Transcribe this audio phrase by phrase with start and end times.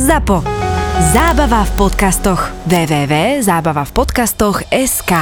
[0.00, 0.40] ZAPO.
[1.12, 2.48] Zábava v podcastoch.
[2.64, 5.12] www.zábavavpodcastoch.sk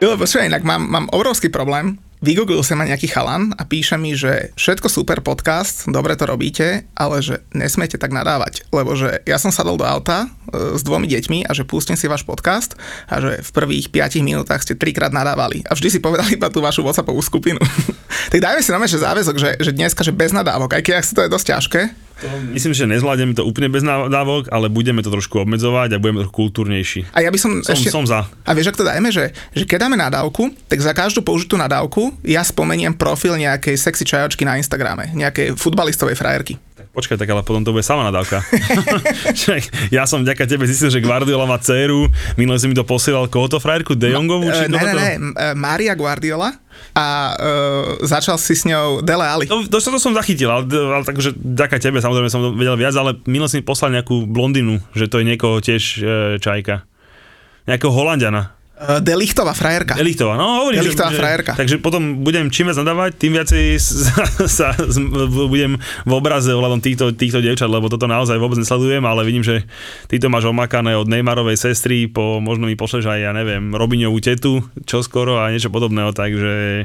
[0.00, 2.00] Jo, počúvaj, inak mám, mám obrovský problém.
[2.24, 6.88] Vygooglil sa ma nejaký chalan a píše mi, že všetko super podcast, dobre to robíte,
[6.96, 11.04] ale že nesmiete tak nadávať, lebo že ja som sadol do auta e, s dvomi
[11.04, 12.80] deťmi a že pustím si váš podcast
[13.12, 16.64] a že v prvých 5 minútach ste trikrát nadávali a vždy si povedali iba tú
[16.64, 17.60] vašu WhatsAppovú skupinu.
[18.32, 21.20] tak dajme si na že záväzok, že, že dneska, že bez nadávok, aj keď to
[21.20, 21.80] je dosť ťažké,
[22.54, 26.34] myslím, že nezvládneme to úplne bez nadávok, ale budeme to trošku obmedzovať a budeme trochu
[26.34, 27.14] kultúrnejší.
[27.14, 28.26] A ja by som, som, ešte, som za.
[28.44, 32.12] A vieš, ak to dajme, že, že keď dáme nadávku, tak za každú použitú nadávku
[32.26, 36.56] ja spomeniem profil nejakej sexy čajočky na Instagrame, nejakej futbalistovej frajerky.
[36.94, 38.38] Počkaj, tak ale potom to bude sama nadávka.
[39.96, 42.06] ja som vďaka tebe zistil, že Guardiola má dceru,
[42.38, 43.98] minule si mi to posielal, koho to frajerku?
[43.98, 44.46] De Jongovú?
[44.46, 45.10] Či ne, ne, ne,
[45.58, 46.54] Maria Guardiola
[46.94, 49.50] a uh, začal si s ňou Dele Ali.
[49.50, 53.18] To, to, to som zachytil, ale, ale takže ďaká tebe, samozrejme som vedel viac, ale
[53.26, 56.06] minul si mi poslal nejakú blondinu, že to je niekoho tiež uh,
[56.38, 56.86] čajka.
[57.66, 58.54] Nejakého Holandiana.
[58.74, 59.94] Delichtová frajerka.
[59.94, 60.82] Delichtová, no hovorím.
[60.82, 61.52] Delichtová že, frajerka.
[61.54, 65.00] Že, takže potom budem čím viac nadávať, tým viacej sa, sa, sa
[65.30, 69.62] budem v obraze ohľadom týchto, týchto dievčat, lebo toto naozaj vôbec nesledujem, ale vidím, že
[70.10, 74.18] ty to máš omakané od Neymarovej sestry po možno mi pošleš aj, ja neviem, Robiňovú
[74.18, 76.84] tetu, čo skoro a niečo podobného, takže...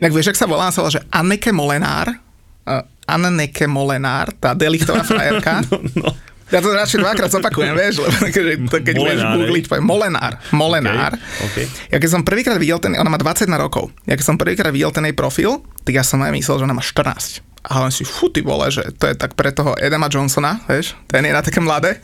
[0.00, 2.16] Tak vieš, ak sa volá, sa volá, že Anneke Molenár,
[2.64, 5.60] uh, Anneke Molenár, tá Delichtová frajerka.
[5.68, 6.10] no, no.
[6.50, 8.44] Ja to radšej dvakrát zopakujem, vieš, lebo keď,
[8.82, 10.42] keď budeš googliť, poviem Molenár.
[10.50, 11.14] Molenár.
[11.46, 11.66] Okay, okay.
[11.94, 14.90] Ja keď som prvýkrát videl ten, ona má 21 rokov, ja keď som prvýkrát videl
[14.90, 17.46] ten jej profil, tak ja som aj myslel, že ona má 14.
[17.60, 20.96] A len si, fú, ty vole, že to je tak pre toho Edema Johnsona, vieš,
[21.04, 22.00] ten je na také mladé.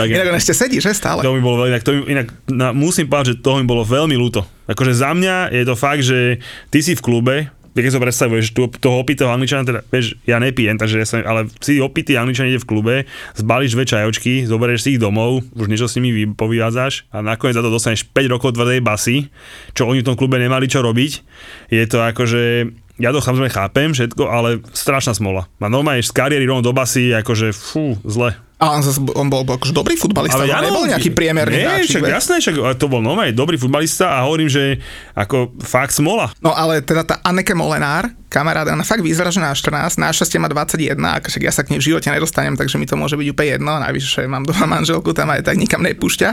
[0.00, 1.20] Tak inak on ešte sedí, že stále.
[1.20, 3.84] To mi bolo veľmi, inak, to mi, inak na, musím povedať, že toho mi bolo
[3.84, 4.48] veľmi ľúto.
[4.64, 6.40] Akože za mňa je to fakt, že
[6.72, 10.76] ty si v klube, keď si predstavuješ tú, toho opitého angličana, teda, vieš, ja nepijem,
[10.76, 12.94] takže ja som, ale si opitý angličan ide v klube,
[13.36, 17.64] zbalíš dve čajočky, zoberieš si ich domov, už niečo s nimi povyvádzaš a nakoniec za
[17.64, 19.28] to dostaneš 5 rokov tvrdej basy,
[19.76, 21.12] čo oni v tom klube nemali čo robiť.
[21.70, 25.46] Je to akože, ja to samozrejme chápem všetko, ale strašná smola.
[25.62, 28.47] A normálne z kariéry rovno do basy, akože fú, zle.
[28.58, 32.02] A on, zase, on bol akože dobrý futbalista, ale ja nebol nejaký priemerný Nie, však
[32.10, 34.82] jasné, však to bol normálne dobrý futbalista a hovorím, že
[35.14, 36.34] ako fakt smola.
[36.42, 40.50] No ale teda tá Anneke Molenár, kamaráda, ona fakt vyzerá, že na 14, našťastie má
[40.50, 43.28] 21, a však ja sa k nej v živote nedostanem, takže mi to môže byť
[43.30, 46.28] úplne jedno, najvyššie mám doma manželku, tam aj tak nikam nepúšťa.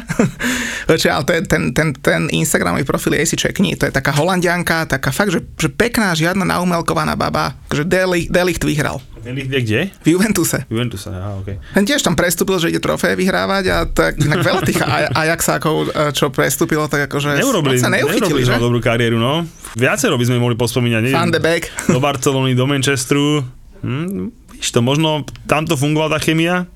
[0.89, 4.89] ale to je, ten, ten, ten Instagramový profil jej si čekni, to je taká holandianka,
[4.89, 8.97] taká fakt, že, že pekná, žiadna naumelkovaná baba, že Delicht vyhral.
[9.25, 9.81] Vie kde?
[10.05, 10.69] V Juventuse.
[10.69, 11.57] Juventuse, aha, okay.
[11.73, 14.77] Ten tiež tam prestúpil, že ide trofé vyhrávať a tak inak veľa tých
[15.17, 18.61] Ajaxákov, e, čo prestúpilo, tak akože neurobili, sa neurobili že?
[18.61, 19.41] dobrú kariéru, no.
[19.73, 21.09] Viacero by sme mohli pospomínať.
[21.09, 23.41] Van de Beek do Barcelony, do Manchesteru.
[23.81, 26.69] Hm, víš to, možno tamto fungovala tá chemia,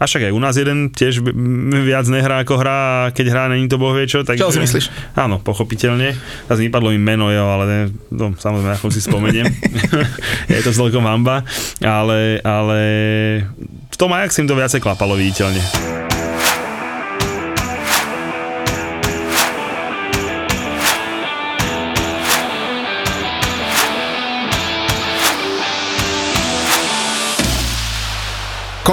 [0.00, 1.20] a však aj u nás jeden tiež
[1.84, 4.24] viac nehrá ako hrá, keď hrá, není to boh vie čo.
[4.24, 5.12] Tak, čo si myslíš?
[5.12, 6.16] Áno, pochopiteľne.
[6.48, 9.44] Vypadlo mi meno, jo, ale ne, no, samozrejme, ako si spomeniem.
[10.48, 11.44] je to celkom hamba.
[11.84, 12.80] Ale, ale
[13.92, 16.09] v tom Ajax im to viacej klapalo viditeľne.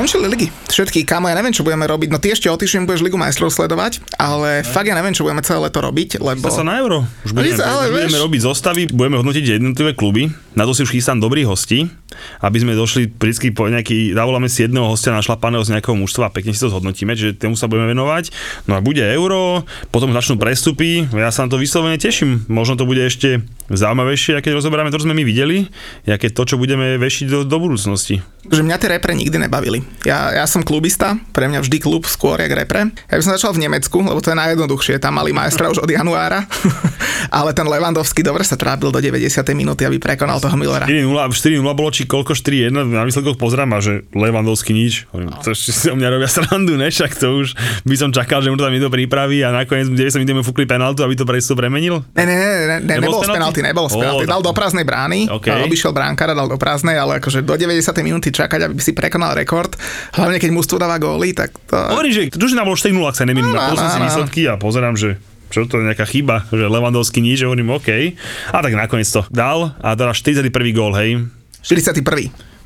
[0.07, 0.47] Končili ligy.
[0.71, 2.07] Všetky, kámo, ja neviem, čo budeme robiť.
[2.07, 4.63] No ty ešte o týždeň budeš Ligu majstrov sledovať, ale ne.
[4.63, 6.47] fakt ja neviem, čo budeme celé leto robiť, lebo...
[6.47, 7.03] sa na euro.
[7.27, 10.31] Už budeme, ale, budeme robiť zostavy, budeme hodnotiť jednotlivé kluby.
[10.55, 11.91] Na to si už chystám dobrých hostí,
[12.39, 16.33] aby sme došli vždy po nejaký, zavoláme si jedného hostia našlapaného z nejakého mužstva a
[16.33, 18.31] pekne si to zhodnotíme, že tomu sa budeme venovať.
[18.63, 22.47] No a bude euro, potom začnú prestupy, ja sa na to vyslovene teším.
[22.47, 25.67] Možno to bude ešte zaujímavejšie, keď rozoberáme to, čo sme my videli,
[26.07, 28.23] aké to, čo budeme vešiť do, do budúcnosti.
[28.47, 29.83] Že mňa tie repre nikdy nebavili.
[30.05, 32.93] Ja, ja som klubista, pre mňa vždy klub skôr jak repre.
[33.09, 35.89] Ja by som začal v Nemecku, lebo to je najjednoduchšie, tam mali majstra už od
[35.89, 36.45] januára,
[37.37, 39.25] ale ten Levandovský dobre sa trápil do 90.
[39.57, 40.85] minúty, aby prekonal toho Millera.
[40.85, 45.09] 4-0, 4-0 bolo či koľko 4-1, na výsledkoch pozrám a že Levandovský nič.
[45.15, 45.33] No.
[45.41, 46.93] to si o mňa robia srandu, ne?
[46.93, 47.57] Však to už
[47.87, 51.01] by som čakal, že mu to tam niekto pripraví a nakoniec 90 minút fúkli penaltu,
[51.01, 52.05] aby to presto premenil.
[52.13, 54.25] Ne, ne, ne, ne, ne nebol z penalty, nebol z penalty.
[54.27, 55.63] Dal do prázdnej brány, okay.
[55.63, 57.81] obišiel bránkara, dal do prázdnej, ale akože do 90.
[58.03, 59.73] minúty čakať, aby si prekonal rekord,
[60.15, 61.75] hlavne keď mužstvo dáva góly, tak to...
[61.75, 65.17] Hovorím, že družina bolo 4 ak sa nemýlim, no, no, si výsledky a pozerám, že
[65.47, 68.19] čo to je nejaká chyba, že Levandovský nič, hovorím OK.
[68.51, 70.51] A tak nakoniec to dal a teda 41.
[70.75, 71.23] gól, hej.
[71.63, 72.03] 41.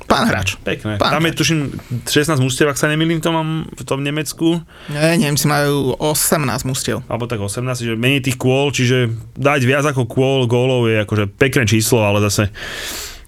[0.02, 0.58] Pán hráč.
[0.60, 0.98] Pekné.
[0.98, 1.32] Pán Tam hráč.
[1.32, 1.60] je tuším
[2.04, 4.60] 16 mústiev, ak sa nemýlim, to mám v tom Nemecku.
[4.90, 7.06] Nie, si majú 18 mústiev.
[7.06, 9.08] Alebo tak 18, že menej tých kôl, čiže
[9.38, 12.50] dať viac ako kôl gólov je akože pekné číslo, ale zase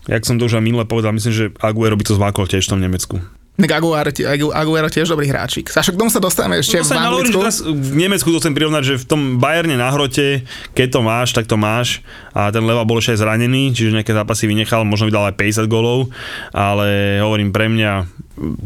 [0.05, 2.73] jak som to už aj minule povedal, myslím, že Aguero by to zvákol tiež v
[2.77, 3.17] tom Nemecku.
[3.55, 4.11] Tak Aguero,
[4.51, 5.71] Aguero tiež dobrý hráčik.
[5.71, 7.39] Sašo, k tomu sa dostávame ešte no, v Anglicku.
[7.39, 10.43] Teraz v Nemecku to chcem prirovnať, že v tom Bayerne na hrote,
[10.75, 12.03] keď to máš, tak to máš.
[12.35, 15.39] A ten Leva bol ešte aj zranený, čiže nejaké zápasy vynechal, možno by dal aj
[15.39, 16.11] 50 golov,
[16.51, 18.11] ale hovorím pre mňa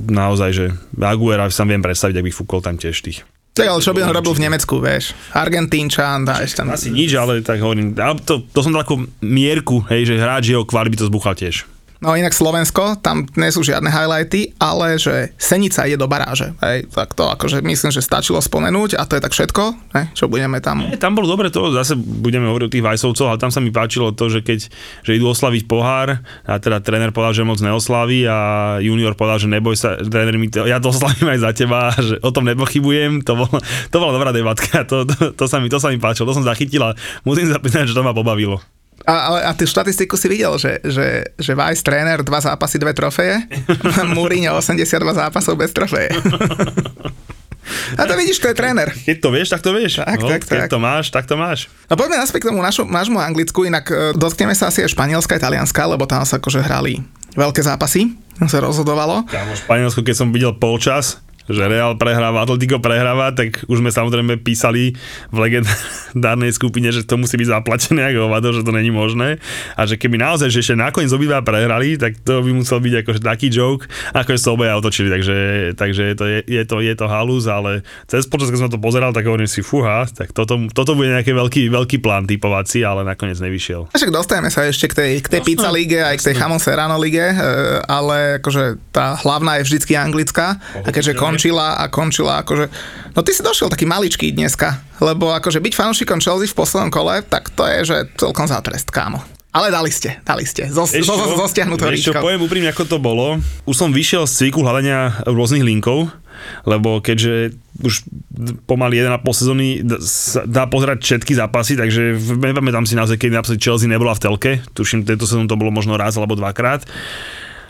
[0.09, 3.91] naozaj, že Aguera sa viem predstaviť, ak by fúkol tam tiež tých tak ale čo
[3.91, 5.19] by on robil v Nemecku, vieš?
[5.35, 6.71] Argentínčan, dáš tam.
[6.71, 7.91] Asi nič, ale tak hovorím,
[8.23, 11.67] to, to som ako mierku, hej, že hráč jeho kvar by to zbuchal tiež.
[11.99, 16.55] No inak Slovensko, tam nie sú žiadne highlighty, ale že Senica ide do baráže.
[16.63, 19.63] Hej, tak to akože myslím, že stačilo spomenúť a to je tak všetko,
[19.99, 20.87] hej, čo budeme tam.
[20.87, 23.75] Nie, tam bolo dobre to, zase budeme hovoriť o tých Vajsovcoch, ale tam sa mi
[23.75, 24.71] páčilo to, že keď
[25.03, 28.39] že idú oslaviť pohár a teda tréner povedal, že moc neoslaví a
[28.79, 32.23] junior povedal, že neboj sa, tréner mi to, ja to oslavím aj za teba, že
[32.23, 33.51] o tom nepochybujem, to, bol,
[33.91, 36.47] to bola dobrá debatka, to, to, to, sa mi, to sa mi páčilo, to som
[36.47, 36.95] zachytila,
[37.27, 38.63] musím zapýtať, že to ma pobavilo.
[39.09, 42.93] A, ale, a tú štatistiku si videl, že, že, že Vice tréner, dva zápasy, dve
[42.93, 43.41] trofeje,
[44.17, 46.13] Mourinho 82 zápasov bez trofeje.
[48.01, 48.89] A to vidíš, to je tréner.
[48.93, 50.01] Keď to vieš, tak to vieš.
[50.01, 50.73] Tak, no, tak, keď tak.
[50.73, 51.69] to máš, tak to máš.
[51.93, 55.37] No poďme naspäť k tomu našu, nášmu Anglicku, inak e, dotkneme sa asi aj Španielska,
[55.37, 57.05] Talianska, lebo tam sa akože hrali
[57.37, 59.29] veľké zápasy, tam sa rozhodovalo.
[59.29, 64.37] Kámo, Španielsku, keď som videl polčas, že Real prehráva, Atletico prehráva, tak už sme samozrejme
[64.45, 64.93] písali
[65.33, 69.41] v legendárnej skupine, že to musí byť zaplatené ako hovado, že to není možné.
[69.75, 73.21] A že keby naozaj, že ešte nakoniec obidva prehrali, tak to by musel byť akože
[73.25, 75.09] taký joke, ako sa obaja otočili.
[75.09, 75.37] Takže,
[75.75, 78.79] takže je, to, je, je, to, je to halus, ale cez počas, keď som to
[78.79, 83.09] pozeral, tak hovorím si, fúha, tak toto, toto bude nejaký veľký, veľký plán typovací, ale
[83.09, 83.89] nakoniec nevyšiel.
[83.97, 87.01] Však dostajeme sa ešte k tej, k tej pizza lige aj k tej Hamon Serrano
[87.01, 87.37] lige, e,
[87.89, 90.61] ale akože tá hlavná je vždycky anglická.
[90.85, 92.67] A keďže kon, končila a končila akože...
[93.15, 97.23] No ty si došiel taký maličký dneska, lebo akože byť fanúšikom Chelsea v poslednom kole,
[97.23, 99.23] tak to je, že celkom za trest, kámo.
[99.55, 100.67] Ale dali ste, dali ste.
[100.67, 103.39] Zo, zo, zostiahnutou čo, poviem úprimne, ako to bolo.
[103.71, 106.11] Už som vyšiel z cviku hľadania rôznych linkov,
[106.67, 108.03] lebo keďže už
[108.67, 109.87] pomaly 1,5 sezóny
[110.43, 114.53] dá pozerať všetky zápasy, takže nepamätám si naozaj, keď napríklad Chelsea nebola v telke.
[114.75, 116.83] Tuším, tento sezón to bolo možno raz alebo dvakrát.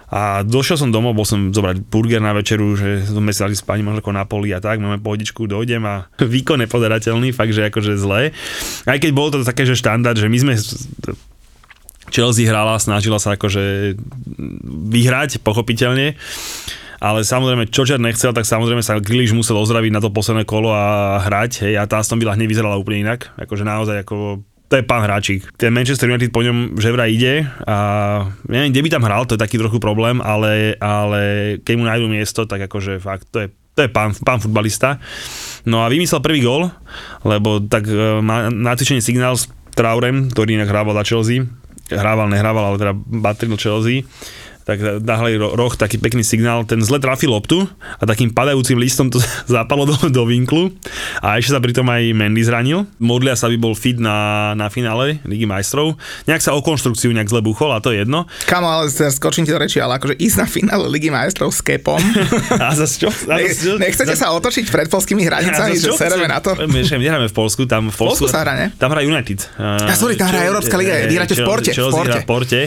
[0.08, 3.84] A došiel som domov, bol som zobrať burger na večeru, že sme si dali spať
[3.84, 8.00] možno ako na poli a tak, máme pohodičku, dojdem a výkon nepoderateľný, fakt, že akože
[8.00, 8.32] zle.
[8.88, 10.54] Aj keď bolo to také, že štandard, že my sme
[12.08, 13.94] Chelsea hrala, snažila sa akože
[14.88, 16.16] vyhrať, pochopiteľne.
[16.98, 20.74] Ale samozrejme, čo Čer nechcel, tak samozrejme sa Grealish musel ozdraviť na to posledné kolo
[20.74, 21.62] a hrať.
[21.62, 23.30] Hej, a tá Aston Villa hneď vyzerala úplne inak.
[23.38, 25.48] Akože naozaj ako to je pán hráčik.
[25.56, 27.76] Ten Manchester United po ňom že vraj ide a
[28.44, 31.20] neviem, kde by tam hral, to je taký trochu problém, ale, ale
[31.64, 35.00] keď mu nájdú miesto, tak akože fakt, to je, to je pán, pán futbalista.
[35.64, 36.68] No a vymyslel prvý gól,
[37.24, 41.48] lebo tak e, má nacvičený signál s Traurem, ktorý inak hrával za Chelsea,
[41.88, 42.92] hrával, nehrával, ale teda
[43.24, 44.04] patril Chelsea
[44.68, 47.64] tak dahli roh taký pekný signál, ten zle trafil loptu
[47.96, 49.16] a takým padajúcim listom to
[49.48, 50.68] zapadlo do, do vinklu
[51.24, 52.84] a ešte sa pritom aj Mendy zranil.
[53.00, 55.96] Modlia sa by bol fit na, na finále Ligy majstrov.
[56.28, 58.28] Nejak sa o konštrukciu nejak zle buchol a to je jedno.
[58.44, 61.96] Kamo, ale skočím ti do reči, ale akože ísť na finále Ligy majstrov s kepom.
[62.60, 63.08] a zase čo?
[63.08, 63.80] A zase čo?
[63.80, 64.28] Nechcete za...
[64.28, 66.52] sa otočiť pred polskými hranicami, že sereme na to?
[66.68, 68.66] My nehráme v Polsku, tam v Polsku, Polsku sa hra, ne?
[68.76, 69.48] Tam hrá United.
[69.56, 71.72] Ja, sorry, tam hrá Európska liga, vy hráte v Porte.
[71.72, 72.20] Porte.
[72.20, 72.60] v Porte.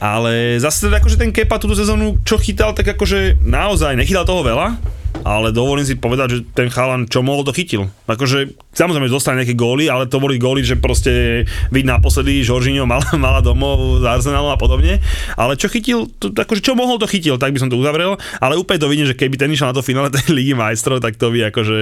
[0.00, 4.46] Ale zase teda akože ten Kepa túto sezónu, čo chytal, tak akože naozaj nechytal toho
[4.46, 4.78] veľa,
[5.26, 7.90] ale dovolím si povedať, že ten chalan, čo mohol, to chytil.
[8.06, 11.42] Akože, samozrejme, dostane nejaké góly, ale to boli góly, že proste
[11.74, 15.02] vidť naposledy, Žoržinho mal, mala domov z Arsenalu a podobne,
[15.34, 18.54] ale čo chytil, to, akože čo mohol, to chytil, tak by som to uzavrel, ale
[18.54, 21.34] úplne to vidím, že keby ten išiel na to finále tej Ligy majstrov, tak to
[21.34, 21.78] by akože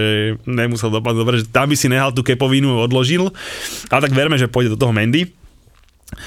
[0.49, 3.29] nemusel dopadnúť dobre, že tam by si nehal tú kepovinu, odložil,
[3.93, 5.37] ale tak verme, že pôjde do toho Mendy.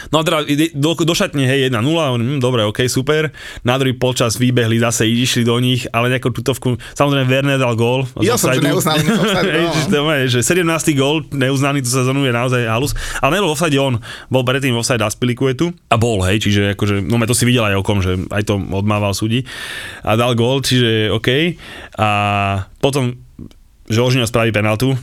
[0.10, 3.36] No a teda do, do šatne, hej, 1-0, hm, dobre, ok, super.
[3.68, 8.08] Na druhý polčas vybehli, zase išli do nich, ale nejakú tutovku, samozrejme Werner dal gól.
[8.24, 9.04] Ja som, že neuznaný
[9.92, 10.12] no.
[10.28, 10.64] že 17.
[10.96, 14.00] gól neuznaný tú sezónu je naozaj halus, ale nebol offside on,
[14.32, 18.00] bol predtým offside Aspilikuetu a bol, hej, čiže akože, no to si videl aj okom,
[18.00, 19.44] že aj to odmával súdi
[20.02, 21.60] a dal gól, čiže ok.
[22.00, 22.10] A
[22.80, 23.20] potom
[23.92, 24.96] Žoržino spraví penaltu,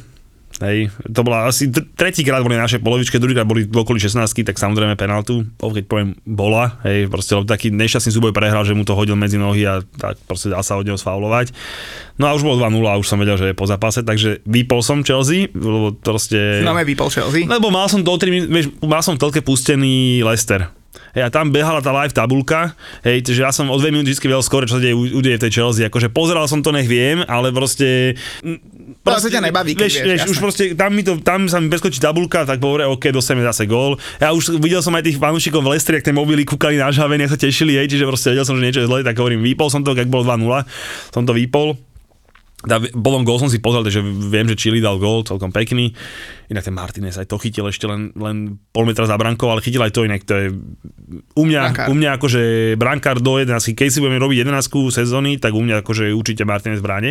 [0.61, 4.93] Hej, to bola asi tretíkrát boli naše polovičke, druhýkrát boli v okolí 16, tak samozrejme
[4.93, 9.41] penaltu, keď poviem bola, hej, proste taký nešťastný súboj prehral, že mu to hodil medzi
[9.41, 11.57] nohy a tak proste dá sa od neho sfaulovať.
[12.21, 14.85] No a už bolo 2-0 a už som vedel, že je po zápase, takže vypol
[14.85, 16.61] som Chelsea, lebo proste...
[16.61, 17.49] No vypol Chelsea?
[17.49, 20.69] Lebo mal som do 3 vieš, mal som v telke pustený Leicester
[21.11, 24.31] Hej, a tam behala tá live tabulka, hej, že ja som o dve minúty vždy
[24.31, 25.83] vedel skôr, čo sa deje, udeje v tej Chelsea.
[25.91, 28.15] Akože pozeral som to, nech viem, ale proste
[29.03, 31.99] to ťa nebaví, vieš, vieš, vieš už proste, tam, mi to, tam sa mi preskočí
[31.99, 33.99] tabulka, tak povie, OK, dostaneme zase gól.
[34.23, 37.27] Ja už videl som aj tých fanúšikov v Lestri, ak tie mobily kúkali na žhavenie,
[37.27, 39.83] sa tešili, hej, čiže proste vedel som, že niečo je zle, tak hovorím, vypol som
[39.83, 40.63] to, ak bolo 2-0,
[41.11, 41.75] som to vypol.
[42.61, 45.97] Tá, potom gól som si pozrel, takže viem, že Chili dal gól, celkom pekný.
[46.53, 49.81] Inak ten Martinez aj to chytil ešte len, len pol metra za brankou, ale chytil
[49.81, 50.21] aj to inak.
[50.29, 50.47] To je
[51.41, 51.87] u mňa, Brankár.
[51.89, 52.43] u mňa akože
[52.77, 56.85] brankár do 11, keď si budeme robiť 11 sezóny, tak u mňa akože určite Martinez
[56.85, 57.11] v bráne.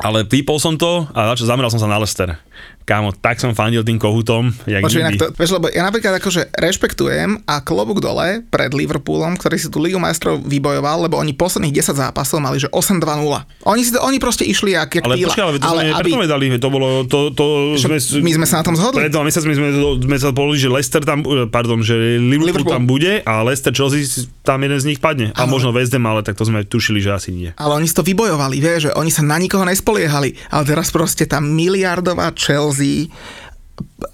[0.00, 2.40] Ale vypol som to a zameral som sa na Lester.
[2.88, 6.56] Kámo, tak som fandil tým kohutom, jak Počuj, inak to, vieš, lebo ja napríklad akože
[6.56, 11.76] rešpektujem a klobúk dole pred Liverpoolom, ktorý si tú Ligu majstrov vybojoval, lebo oni posledných
[11.84, 13.68] 10 zápasov mali, že 8-2-0.
[13.68, 16.44] Oni, si to, oni proste išli jak, jak Ale počkaj, ale to sme aby, predpovedali,
[16.56, 19.04] to bolo, to, to sme, my sme sa na tom zhodli.
[19.04, 19.68] Pred dva mesiacmi sme,
[20.08, 21.20] sme sa povedali, že Leicester tam,
[21.52, 22.72] pardon, že Liverpool, Liverpool.
[22.72, 25.28] tam bude a Leicester Chelsea tam jeden z nich padne.
[25.36, 27.52] A možno West Ham, ale tak to sme tušili, že asi nie.
[27.60, 30.32] Ale oni si to vybojovali, vieš, že oni sa na nikoho nespoliehali.
[30.48, 32.77] Ale teraz proste tá miliardová Chelsea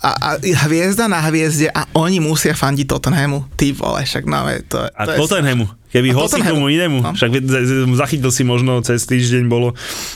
[0.00, 0.28] a, a
[0.68, 3.48] hviezda na hviezde a oni musia fandiť Tottenhamu.
[3.56, 5.18] Ty vole, však no, to, A to je...
[5.24, 7.12] Tottenhamu, keby A hoci komu inému, No.
[7.16, 7.30] však
[7.96, 9.72] zachytil si možno cez týždeň bolo,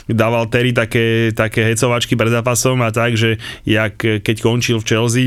[0.09, 5.27] dával Terry také, také hecovačky pred zápasom a tak, že jak keď končil v Chelsea,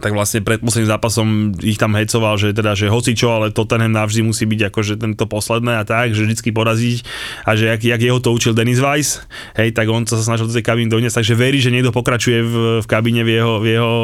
[0.00, 1.26] tak vlastne pred posledným zápasom
[1.62, 5.24] ich tam hecoval, že teda, že hoci čo, ale Tottenham navždy musí byť akože tento
[5.26, 6.98] posledné a tak, že vždycky poraziť
[7.46, 9.22] a že jak, jak jeho to učil Dennis Weiss,
[9.54, 12.54] hej, tak on sa snažil do tej kabíny doniesť, takže verí, že niekto pokračuje v,
[12.82, 13.94] v kabíne v jeho, v jeho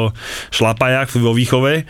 [0.51, 1.83] šlapajach, vo výchove.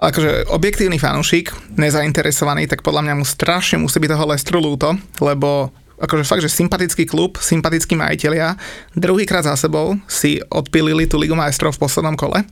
[0.00, 5.72] akože objektívny fanúšik, nezainteresovaný, tak podľa mňa mu strašne musí byť toho Lestru ľúto, lebo
[5.96, 8.56] akože fakt, že sympatický klub, sympatickí majiteľia,
[8.92, 12.44] druhýkrát za sebou si odpilili tú Ligu majstrov v poslednom kole.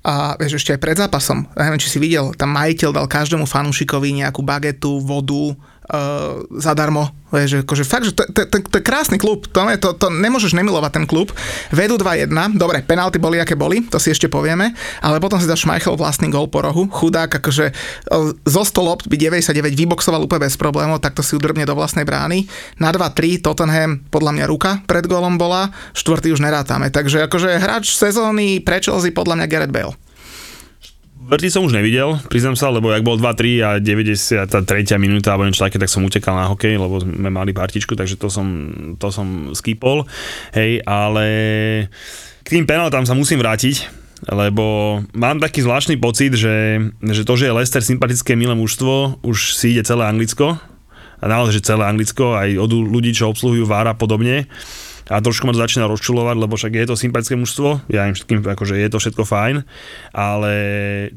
[0.00, 3.44] A vieš, ešte aj pred zápasom, ja neviem, či si videl, tam majiteľ dal každému
[3.44, 5.52] fanúšikovi nejakú bagetu, vodu,
[5.90, 7.10] uh, zadarmo.
[7.30, 10.50] Vieš, akože fakt, že to, to, to, to je krásny klub, to, to, to nemôžeš
[10.50, 11.30] nemilovať ten klub.
[11.70, 12.26] Vedú 2-1,
[12.58, 16.26] dobre, penalty boli, aké boli, to si ešte povieme, ale potom si dá Schmeichel vlastný
[16.26, 20.98] gol po rohu, chudák, akože uh, zo 100 lopt by 99 vyboxoval úplne bez problémov,
[20.98, 22.50] takto si udrbne do vlastnej brány.
[22.82, 27.94] Na 2-3 Tottenham, podľa mňa ruka pred gólom bola, štvrtý už nerátame, takže akože hráč
[27.94, 30.09] sezóny pre Chelsea podľa mňa Gareth Bale.
[31.30, 34.50] Vrty som už nevidel, priznám sa, lebo ak bol 2-3 a 93.
[34.98, 38.26] minúta alebo niečo také, tak som utekal na hokej, lebo sme mali partičku, takže to
[38.26, 38.46] som,
[38.98, 40.10] to som skipol.
[40.50, 41.26] Hej, ale
[42.42, 43.86] k tým penaltám sa musím vrátiť,
[44.26, 49.54] lebo mám taký zvláštny pocit, že, že to, že je Leicester sympatické milé mužstvo, už
[49.54, 50.58] si ide celé Anglicko,
[51.20, 54.50] a naozaj, že celé Anglicko, aj od ľudí, čo obsluhujú VAR a podobne,
[55.10, 58.46] a trošku ma to začína rozčulovať, lebo však je to sympatické mužstvo, ja im všetkým,
[58.46, 59.66] akože je to všetko fajn,
[60.14, 60.52] ale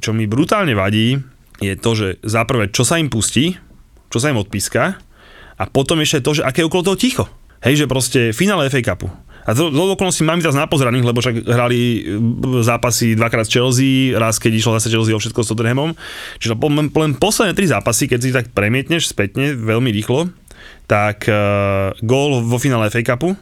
[0.01, 1.21] čo mi brutálne vadí,
[1.61, 3.53] je to, že za prvé, čo sa im pustí,
[4.09, 4.97] čo sa im odpíska
[5.53, 7.25] a potom ešte to, že aké je okolo toho ticho.
[7.63, 9.07] Hej, že proste finále FA Cupu.
[9.43, 12.01] A to, to okolností mám teraz napozraných, lebo však hrali e,
[12.63, 15.91] zápasy dvakrát z Chelsea, raz keď išlo zase Chelsea o všetko s Tottenhamom.
[16.39, 20.31] Čiže len, len posledné tri zápasy, keď si tak premietneš spätne veľmi rýchlo,
[20.87, 23.35] tak uh, gól vo finále FA Cupu,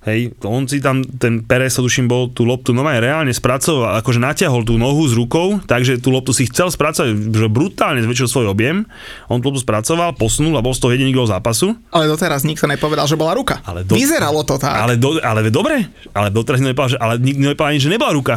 [0.00, 4.18] Hej, on si tam, ten Perez, sa tuším, bol tú loptu normálne reálne spracoval, akože
[4.18, 8.46] natiahol tú nohu s rukou, takže tú loptu si chcel spracovať, že brutálne zväčšil svoj
[8.48, 8.86] objem,
[9.26, 11.74] on tú loptu spracoval, posunul a bol z toho jediný gol zápasu.
[11.90, 13.58] Ale doteraz nikto nepovedal, že bola ruka.
[13.62, 14.78] Ale do- Vyzeralo to tak.
[14.78, 18.12] Ale, do, ale dobre, ale doteraz nikto nepovedal, že, ale nikto nepovedal ani, že nebola
[18.12, 18.36] ruka.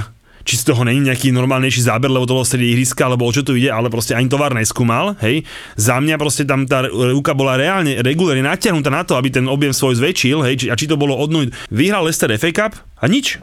[0.52, 3.40] Či z toho není nejaký normálnejší záber, lebo to bolo strede ihriska, alebo o čo
[3.40, 5.48] tu ide, ale proste ani tovar neskúmal, hej.
[5.80, 9.72] Za mňa proste tam tá ruka bola reálne, regulárne natiahnutá na to, aby ten objem
[9.72, 11.56] svoj zväčšil, hej, a či to bolo odnúť.
[11.72, 13.40] Vyhral Leicester FA Cup a nič.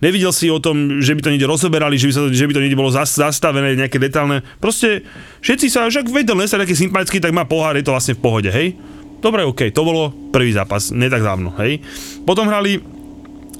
[0.00, 2.62] Nevidel si o tom, že by to niekde rozoberali, že by, sa, že by to
[2.64, 4.40] niekde bolo zas, zastavené, nejaké detálne.
[4.56, 5.04] Proste
[5.44, 8.24] všetci sa, však veď ten Leicester taký sympatický, tak má pohár, je to vlastne v
[8.24, 8.80] pohode, hej.
[9.20, 11.84] Dobre, OK, to bolo prvý zápas, ne tak dávno, hej.
[12.24, 12.80] Potom hrali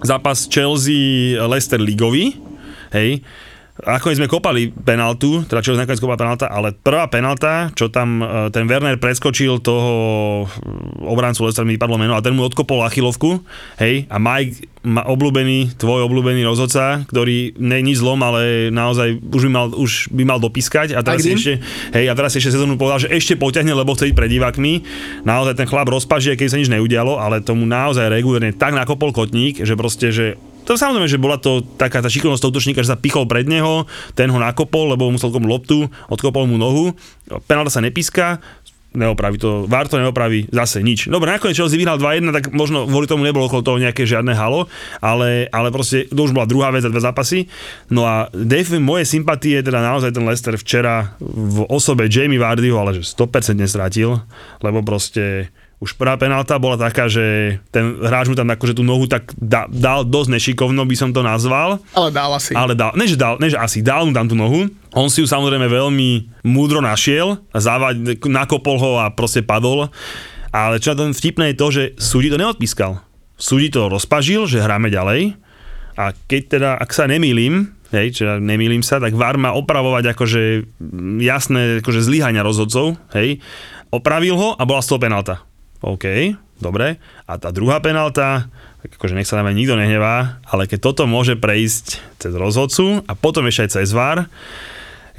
[0.00, 2.45] zápas Chelsea-Leicester ligový,
[2.92, 3.24] hej.
[3.76, 8.48] Nakoniec sme kopali penaltu, teda čo nakoniec kopala penalta, ale prvá penalta, čo tam e,
[8.48, 9.92] ten Werner preskočil toho
[11.04, 13.44] obrancu Leicester mi vypadlo meno a ten mu odkopol achilovku,
[13.76, 19.44] hej, a Mike, ma, obľúbený, tvoj obľúbený rozhodca, ktorý nie nič zlom, ale naozaj už
[19.44, 21.60] by mal, už by mal dopískať a teraz ešte,
[21.92, 24.72] hej, a teraz ešte sezónu povedal, že ešte poťahne, lebo chce byť pred divákmi.
[25.28, 29.60] Naozaj ten chlap rozpažie, keď sa nič neudialo, ale tomu naozaj regulérne tak nakopol kotník,
[29.68, 32.98] že proste, že to samozrejme, že bola to taká tá šikovnosť toho útočníka, že sa
[32.98, 33.86] pichol pred neho,
[34.18, 36.92] ten ho nakopol, lebo musel komu loptu, odkopol mu nohu,
[37.46, 38.42] penálta sa nepíska,
[38.96, 41.12] neopraví to, VAR to neopraví, zase nič.
[41.12, 44.66] Dobre, nakoniec Chelsea vyhral 2-1, tak možno kvôli tomu nebolo okolo toho nejaké žiadne halo,
[45.04, 47.46] ale, ale proste to už bola druhá vec za dva zápasy.
[47.92, 52.96] No a Dave, moje sympatie, teda naozaj ten Leicester včera v osobe Jamie Vardyho, ale
[52.96, 54.16] že 100% nestrátil,
[54.64, 59.04] lebo proste už prvá penálta bola taká, že ten hráč mu tam akože tú nohu
[59.04, 61.76] tak da, dal dosť nešikovno, by som to nazval.
[61.92, 62.56] Ale dal asi.
[62.56, 64.72] Ale dal, ne, že dal, ne, že asi dal mu tam tú nohu.
[64.96, 69.92] On si ju samozrejme veľmi múdro našiel, závať, nakopol ho a proste padol.
[70.48, 73.04] Ale čo tam vtipné je to, že súdi to neodpískal.
[73.36, 75.36] Súdi to rozpažil, že hráme ďalej.
[76.00, 80.42] A keď teda, ak sa nemýlim, hej, čiže nemýlim sa, tak VAR má opravovať akože
[81.20, 83.44] jasné akože zlyhania rozhodcov, hej.
[83.92, 85.44] Opravil ho a bola z toho penálta.
[85.84, 86.96] OK, dobre.
[87.28, 88.48] A tá druhá penálta,
[88.84, 93.44] akože nech sa nám nikto nehnevá, ale keď toto môže prejsť cez rozhodcu a potom
[93.48, 94.30] ešte aj cez VAR,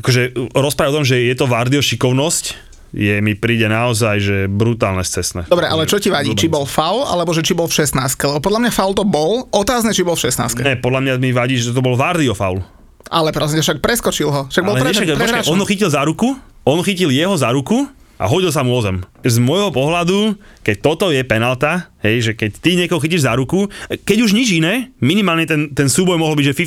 [0.01, 5.03] akože rozprávať o tom, že je to Vardio šikovnosť, je, mi príde naozaj, že brutálne
[5.03, 5.43] cestné.
[5.51, 6.31] Dobre, ale čo ti vadí?
[6.31, 9.43] Či bol faul, alebo že či bol v 16 Lebo podľa mňa faul to bol,
[9.51, 12.63] otázne, či bol v 16 Ne, podľa mňa mi vadí, že to bol Vardio faul.
[13.11, 14.41] Ale prosím, však preskočil ho.
[14.47, 16.35] Však bol Ale pre, však, pre, počkaj, on ho chytil za ruku,
[16.67, 19.05] on chytil jeho za ruku a hodil sa mu o zem.
[19.21, 23.69] Z môjho pohľadu, keď toto je penalta, hej, že keď ty niekoho chytíš za ruku,
[23.89, 26.57] keď už nič iné, minimálne ten, ten súboj mohol byť, že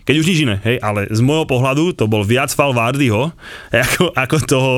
[0.00, 3.36] 50-50, keď už nič iné, hej, ale z môjho pohľadu to bol viac fal Vardyho,
[3.84, 4.72] ako, ako toho,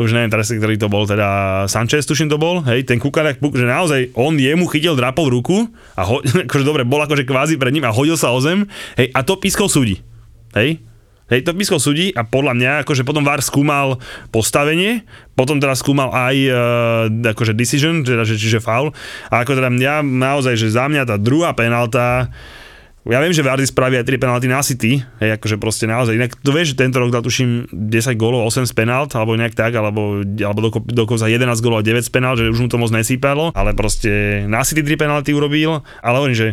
[0.00, 3.66] už neviem teraz, ktorý to bol, teda Sanchez, tuším to bol, hej, ten Kukarak, že
[3.68, 7.84] naozaj on jemu chytil drapov ruku a ho, akože dobre, bol akože kvázi pred ním
[7.84, 8.64] a hodil sa o zem,
[8.96, 10.00] hej, a to pískol súdi,
[10.56, 10.80] hej,
[11.26, 13.98] Hej, to pískol súdi a podľa mňa, akože potom VAR skúmal
[14.30, 15.02] postavenie,
[15.34, 18.94] potom teda skúmal aj uh, akože decision, teda, že, čiže foul.
[19.26, 22.30] A ako teda mňa naozaj, že za mňa tá druhá penalta,
[23.06, 26.34] ja viem, že Vardy spraví aj 3 penalty na City, hej, akože proste naozaj, inak
[26.42, 29.74] to vieš, že tento rok dal tuším 10 gólov, 8 z penalt, alebo nejak tak,
[29.74, 32.90] alebo, alebo doko, dokonca 11 gólov a 9 z penalt, že už mu to moc
[32.90, 36.48] nesýpalo, ale proste na City 3 penalty urobil, ale hovorím, že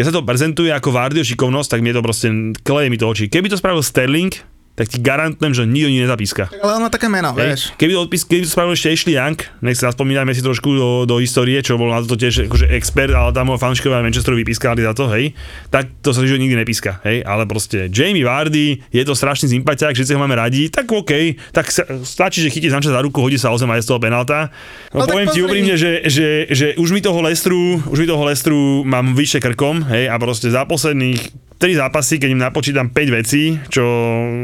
[0.00, 2.32] keď sa to prezentuje ako Vardio šikovnosť, tak mi to proste
[2.64, 3.28] kleje mi to oči.
[3.28, 4.32] Keby to spravil Sterling,
[4.80, 6.48] tak ti garantujem, že nikto nie zapíska.
[6.56, 7.44] Ale on má také meno, Hej.
[7.44, 7.60] vieš.
[7.76, 10.88] Keby to, odpís, keby to spravil ešte Ashley Young, nech sa spomínajme si trošku do,
[11.04, 14.80] do histórie, čo bol na to tiež akože expert, ale tam ho fanškovia Manchesteru vypískali
[14.80, 15.36] za to, hej,
[15.68, 19.92] tak to sa že nikdy nepíska, hej, ale proste Jamie Vardy, je to strašný sympatiák,
[19.92, 23.36] všetci ho máme radi, tak OK, tak sa, stačí, že chytí Sanchez za ruku, hodí
[23.36, 24.48] sa o zem a je z toho penalta.
[24.96, 28.24] No, No poviem ti úprimne, že, že, že, už mi toho Lestru, už mi toho
[28.24, 33.18] Lestru mám vyššie krkom, hej, a proste za posledných 3 zápasy, keď im napočítam 5
[33.20, 33.84] vecí, čo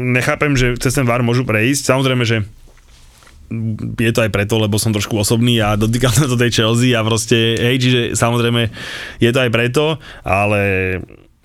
[0.05, 1.89] nechápem, že cez ten VAR môžu prejsť.
[1.89, 2.45] Samozrejme, že
[3.97, 7.01] je to aj preto, lebo som trošku osobný a dotýkam sa to tej Chelsea a
[7.01, 8.69] proste, hej, čiže samozrejme
[9.17, 10.61] je to aj preto, ale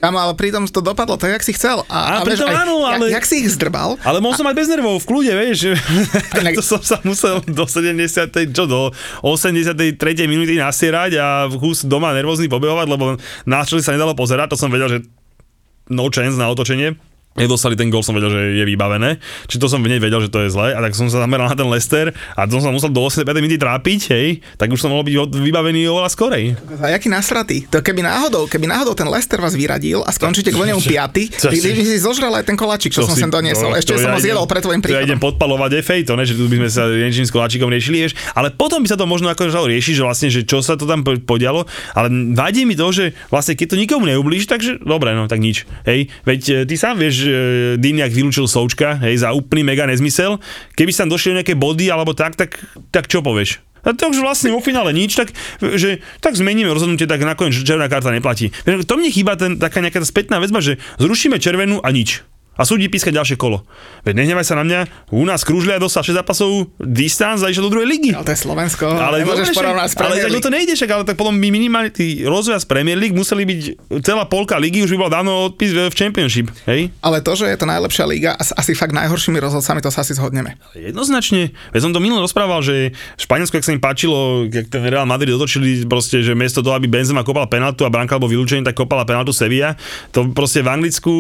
[0.03, 1.87] Kamo, ale pritom to dopadlo tak, jak si chcel.
[1.87, 4.03] A vieš, pritom aj- áno, ale- Jak, jak si ich zdrbal?
[4.03, 5.79] ale mohol som mať bez nervov, v kľude, vieš.
[6.43, 8.03] Inak- to som sa musel do 70.
[8.51, 8.91] čo do
[9.23, 9.95] 83.
[10.27, 13.15] minúty nasierať a kus doma nervózny pobehovať, lebo
[13.47, 14.99] na sa nedalo pozerať, to som vedel, že
[15.93, 16.97] no chance na otočenie.
[17.35, 19.17] Keď dostali ten gol, som vedel, že je vybavené.
[19.45, 20.69] Či to som hneď vedel, že to je zle.
[20.69, 23.25] A tak som sa zameral na ten Lester a to som sa musel do 85
[23.35, 24.29] minúty trápiť, hej.
[24.55, 26.53] Tak už som mohol byť vybavený oveľa skorej.
[26.79, 27.65] A jaký nasratý.
[27.67, 31.49] To keby náhodou, keby náhodou ten Lester vás vyradil a skončíte kvôli nemu piaty, čo
[31.49, 33.71] ty si- by si zožral aj ten koláčik, čo To som si- sem doniesol.
[33.71, 35.25] to- Ešte som ja ho zjedol pred tvojim To ja idem príchodom.
[35.33, 38.13] podpalovať FA, to ne, že tu by sme sa niečím s koláčikom riešili, vieš.
[38.31, 41.01] Ale potom by sa to možno ako riešiť, že vlastne, že čo sa to tam
[41.01, 41.65] po- podialo.
[41.93, 45.65] Ale vadí mi to, že vlastne keď to nikomu neublíži, takže dobre, no tak nič.
[45.83, 47.37] Hej, veď e, ty sám vieš, že
[47.79, 50.43] Diniak vylúčil Součka, hej, za úplný mega nezmysel.
[50.75, 52.59] Keby sa tam došli nejaké body alebo tak, tak,
[52.91, 53.63] tak čo povieš?
[53.83, 57.91] A to už vlastne vo finále nič, tak, že, tak zmeníme rozhodnutie, tak nakoniec červená
[57.91, 58.55] karta neplatí.
[58.63, 62.23] To mne chýba ten, taká nejaká spätná väzba, že zrušíme červenú a nič.
[62.53, 63.65] A súdi píska ďalšie kolo.
[64.05, 67.73] Veď nehnevaj sa na mňa, u nás Kružlia dostal 6 zápasov distanc a išiel do
[67.79, 68.13] druhej ligy.
[68.13, 71.17] Ale to je Slovensko, Ale, nemôžeš porovnať s ale tak to nejde, však, ale tak
[71.17, 73.61] potom by minimálne tí rozvoja z Premier League museli byť
[74.05, 76.93] celá polka ligy, už by bola dávno odpis v Championship, hej?
[77.01, 80.03] Ale to, že je to najlepšia liga a s asi fakt najhoršími rozhodcami, to sa
[80.03, 80.59] asi zhodneme.
[80.75, 81.55] Jednoznačne.
[81.71, 85.31] Veď som to minule rozprával, že Španielsko, ak sa im páčilo, jak ten Real Madrid
[85.33, 89.07] otočili proste, že miesto toho, aby Benzema kopal penaltu a Branka alebo vylúčený, tak kopala
[89.07, 89.79] penaltu Sevilla.
[90.11, 91.15] To proste v Anglicku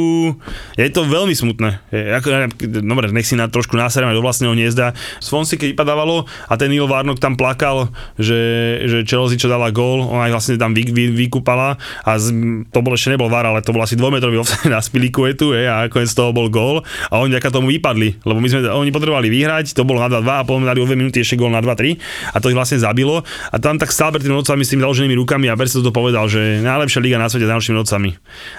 [0.75, 1.79] je to veľmi smutné.
[1.95, 2.51] Je, ako,
[2.83, 4.99] dobre, nech si na trošku násereme do vlastného hniezda.
[5.23, 10.03] Swansea, keď vypadávalo a ten Neil Warnock tam plakal, že, že Chelsea čo dala gól,
[10.03, 12.35] ona ich vlastne tam vy, vy, vykúpala a z,
[12.75, 15.87] to bol ešte nebol VAR, ale to bol asi dvojmetrový offside na Spilikuetu je, a
[15.87, 19.31] nakoniec z toho bol gól a oni vďaka tomu vypadli, lebo my sme, oni potrebovali
[19.31, 22.35] vyhrať, to bolo na 2-2 a potom dali o 2 minúty ešte gól na 2-3
[22.35, 23.23] a to ich vlastne zabilo
[23.55, 26.27] a tam tak stál pred tými nocami s tými založenými rukami a Berce to povedal,
[26.27, 28.11] že najlepšia liga na svete s najlepšími nocami.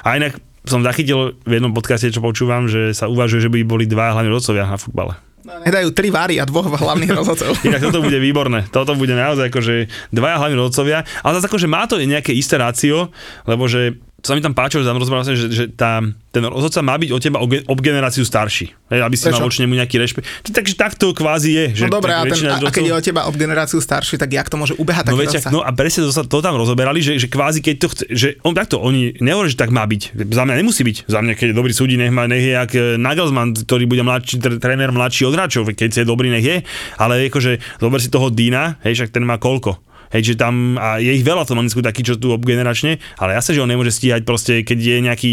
[0.05, 3.85] A inak som zachytil v jednom podcaste, čo počúvam, že sa uvažuje, že by boli
[3.87, 5.19] dva hlavní rodcovia na futbale.
[5.43, 7.59] Nedajú tri váry a dvoch hlavných rozhodcov.
[7.67, 8.71] Inak toto bude výborné.
[8.71, 9.75] Toto bude naozaj akože
[10.15, 13.11] dvaja hlavní rodcovia, ale zase akože má to nejaké isté rácio,
[13.43, 15.99] lebo že sa mi tam páčilo, že tam rozprával, že, že tá,
[16.31, 18.71] ten rozhodca má byť od teba o, ge- ob generáciu starší.
[18.87, 19.35] Hej, aby si Prečo?
[19.35, 20.23] mal voči nemu nejaký rešpekt.
[20.45, 21.65] Takže takto kvázi je.
[21.75, 24.15] Že No dobre, tak a, ten, a, a keď je od teba ob generáciu starší,
[24.15, 25.51] tak jak to môže ubehať No, rozsa?
[25.51, 28.27] no a presne to, sa, to tam rozoberali, že, že kvázi keď to chce, že
[28.41, 30.15] on takto, oni nehovorí, že tak má byť.
[30.15, 30.97] Za mňa nemusí byť.
[31.03, 34.01] Za mňa, keď je dobrý súdi, nech, má, nech je jak e, Nagelsmann, ktorý bude
[34.01, 36.57] mladší, tr- tréner mladší od hráčov, keď je dobrý, nech je.
[36.95, 39.83] Ale akože, zober si toho Dina, hej, však ten má koľko.
[40.13, 43.33] Hej, že tam, a je ich veľa v tom Anglicku takí, čo tu obgeneračne, ale
[43.33, 45.31] jasne, že on nemôže stíhať proste, keď je nejaký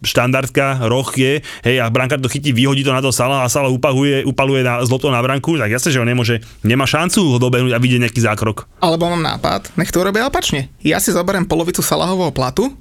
[0.00, 3.68] štandardka, roh je, hej, a brankár to chytí, vyhodí to na to Sala a Sala
[3.68, 7.38] upahuje, upaluje na, z loptou na branku, tak jasne, že on nemôže, nemá šancu ho
[7.40, 8.64] dobehnúť a vidieť nejaký zákrok.
[8.80, 10.72] Alebo mám nápad, nech to urobia opačne.
[10.80, 12.72] Ja si zoberiem polovicu Salahového platu,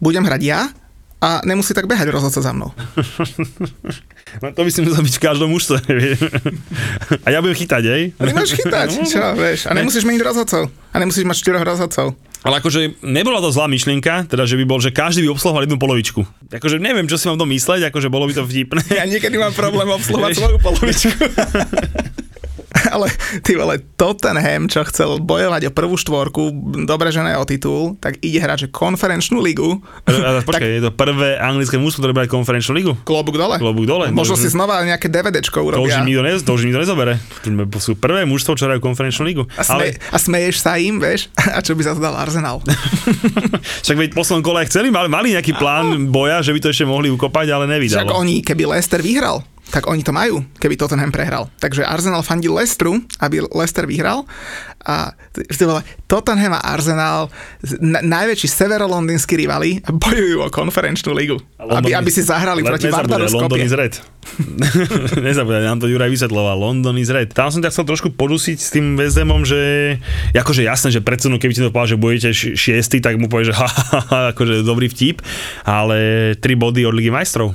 [0.00, 0.68] budem hrať ja
[1.20, 2.72] a nemusí tak behať rozhodca za mnou.
[4.38, 5.82] No, to by si musel byť v každom mužstve.
[7.26, 8.02] a ja budem chytať, hej?
[8.14, 9.66] A nemáš chytať, čo, vieš.
[9.66, 10.70] A nemusíš meniť rozhodcov.
[10.70, 12.14] A nemusíš mať štyroch rozhodcov.
[12.46, 15.82] Ale akože nebola to zlá myšlienka, teda že by bol, že každý by obsluhoval jednu
[15.82, 16.22] polovičku.
[16.46, 18.80] Akože neviem, čo si mám to mysleť, akože bolo by to vtipné.
[18.86, 21.10] Ja niekedy mám problém obsluhovať svoju polovičku.
[22.90, 23.06] Ale
[23.40, 26.50] ty vole, Tottenham, čo chcel bojovať o prvú štvorku,
[26.84, 29.78] dobre, že ne o titul, tak ide hrať, že konferenčnú ligu.
[30.10, 32.92] A, počkaj, je to prvé anglické mužstvo, ktoré brali konferenčnú ligu?
[33.06, 33.56] Klobúk dole.
[33.56, 34.10] Klobúk dole.
[34.10, 36.02] Možno To si znova nejaké DVDčko To už, urobia.
[36.02, 37.14] im nikto ne, to už im nikto nezobere.
[37.46, 39.42] To sú prvé mužstvo, čo hrajú konferenčnú ligu.
[39.54, 41.30] A, sme, Ale a smeješ sa im, vieš?
[41.56, 42.62] A čo by zase dal Arsenal?
[43.84, 47.10] však veď poslednom kole chceli, mali, mali nejaký plán boja, že by to ešte mohli
[47.10, 48.10] ukopať, ale Však nevydalo.
[48.16, 51.48] oni, keby Leicester vyhral, tak oni to majú, keby Tottenham prehral.
[51.62, 54.26] Takže Arsenal fandil Leicesteru, aby Leicester vyhral.
[54.80, 55.12] A
[56.10, 57.30] Tottenham a Arsenal,
[57.78, 61.38] na, najväčší severolondýnsky rivali, bojujú o konferenčnú ligu.
[61.60, 63.94] Aby, aby si zahrali proti Vardaru London is red.
[65.26, 66.56] Nezabúdaj, nám to Juraj vysvetloval.
[66.58, 67.30] London is red.
[67.30, 69.96] Tam som ťa chcel trošku podusiť s tým Hamom, že
[70.34, 73.52] akože jasné, že predsudnú, keby ti to povedal, že budete ši- šiestý, tak mu povie,
[73.52, 75.22] že ha, ha, ha, akože dobrý vtip,
[75.62, 77.54] ale tri body od Ligy majstrov.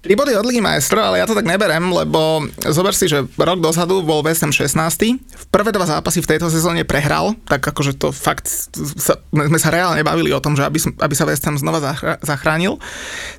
[0.00, 3.60] Tri body od Ligy majstrov, ale ja to tak neberem, lebo zober si, že rok
[3.60, 4.72] dozadu bol West Ham 16.
[5.20, 8.48] V prvé dva zápasy v tejto sezóne prehral, tak akože to fakt,
[8.96, 12.16] sa, sme sa reálne bavili o tom, že aby, aby sa West Ham znova zachra-
[12.24, 12.80] zachránil.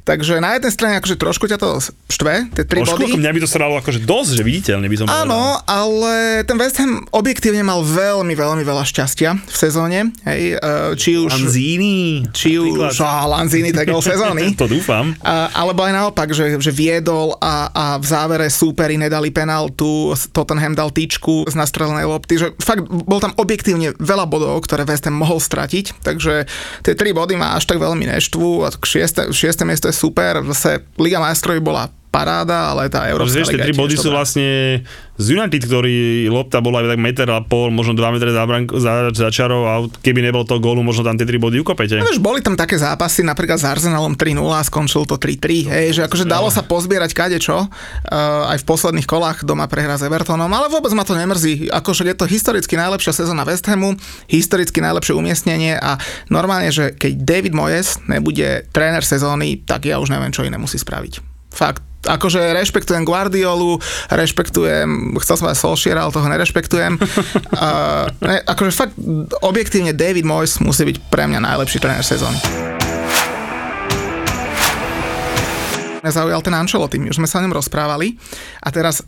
[0.05, 1.81] Takže na jednej strane akože trošku ťa to
[2.13, 3.17] štve, tie tri Trošku, body.
[3.17, 5.25] mňa by to stralo akože dosť, že viditeľne by som povedal.
[5.25, 10.13] Áno, ale ten West Ham objektívne mal veľmi, veľmi veľa šťastia v sezóne.
[10.29, 11.33] Hej, e, či už...
[11.33, 12.29] Lanzini.
[12.29, 13.01] Či už...
[13.01, 14.53] Á, Lanzini, tak sezóny.
[14.61, 15.17] to dúfam.
[15.57, 20.91] Alebo aj naopak, že, že viedol a, a v závere súperi nedali penaltu, Tottenham dal
[20.91, 25.39] tyčku z nastrelenej lopty, že fakt bol tam objektívne veľa bodov, ktoré West Ham mohol
[25.39, 26.49] stratiť, takže
[26.83, 30.83] tie tri body má až tak veľmi neštvú a šieste, šieste miesto je super, zase
[30.97, 34.83] Liga majstrov bola paráda, ale tá Európska Vieš, tie tri body sú vlastne
[35.15, 39.13] z United, ktorý lopta bola tak meter a pol, možno 2 metre za, brank, za,
[39.15, 42.01] za čarou a keby nebolo to gólu, možno tam tie tri body ukopete.
[42.01, 45.87] No, vieš, boli tam také zápasy, napríklad s Arsenalom 3-0 a skončil to 3-3, hej,
[45.95, 50.51] že akože dalo sa pozbierať kadečo, uh, aj v posledných kolách doma prehra s Evertonom,
[50.51, 53.95] ale vôbec ma to nemrzí, akože je to historicky najlepšia sezóna West Hamu,
[54.25, 56.01] historicky najlepšie umiestnenie a
[56.33, 60.81] normálne, že keď David Moyes nebude tréner sezóny, tak ja už neviem, čo iné musí
[60.81, 61.21] spraviť.
[61.51, 63.77] Fakt, akože rešpektujem Guardiolu,
[64.09, 66.93] rešpektujem, chcel som aj Solskjaer, ale toho nerešpektujem.
[67.51, 68.95] Uh, ne, akože fakt,
[69.43, 72.39] objektívne David Moyes musí byť pre mňa najlepší tréner sezóny.
[76.01, 78.17] Mňa zaujal ten Ancelotti, už sme sa o ňom rozprávali
[78.65, 79.05] a teraz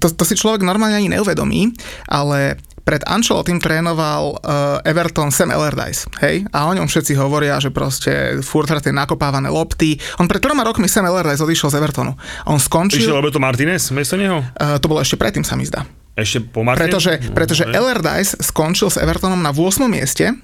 [0.00, 1.70] to, to si človek normálne ani neuvedomí,
[2.10, 6.44] ale pred Ancelottim trénoval uh, Everton Sam Allardyce, hej?
[6.52, 9.96] A o ňom všetci hovoria, že proste furt tie nakopávané lopty.
[10.20, 12.12] On pred troma rokmi Sam Allardyce odišiel z Evertonu.
[12.44, 13.00] On skončil...
[13.00, 14.44] Išiel Roberto Martinez miesto neho?
[14.60, 15.88] Uh, to bolo ešte predtým, sa mi zdá.
[16.12, 16.92] Ešte po Martinez?
[16.92, 19.80] Pretože, pretože Allardyce skončil s Evertonom na 8.
[19.88, 20.36] mieste,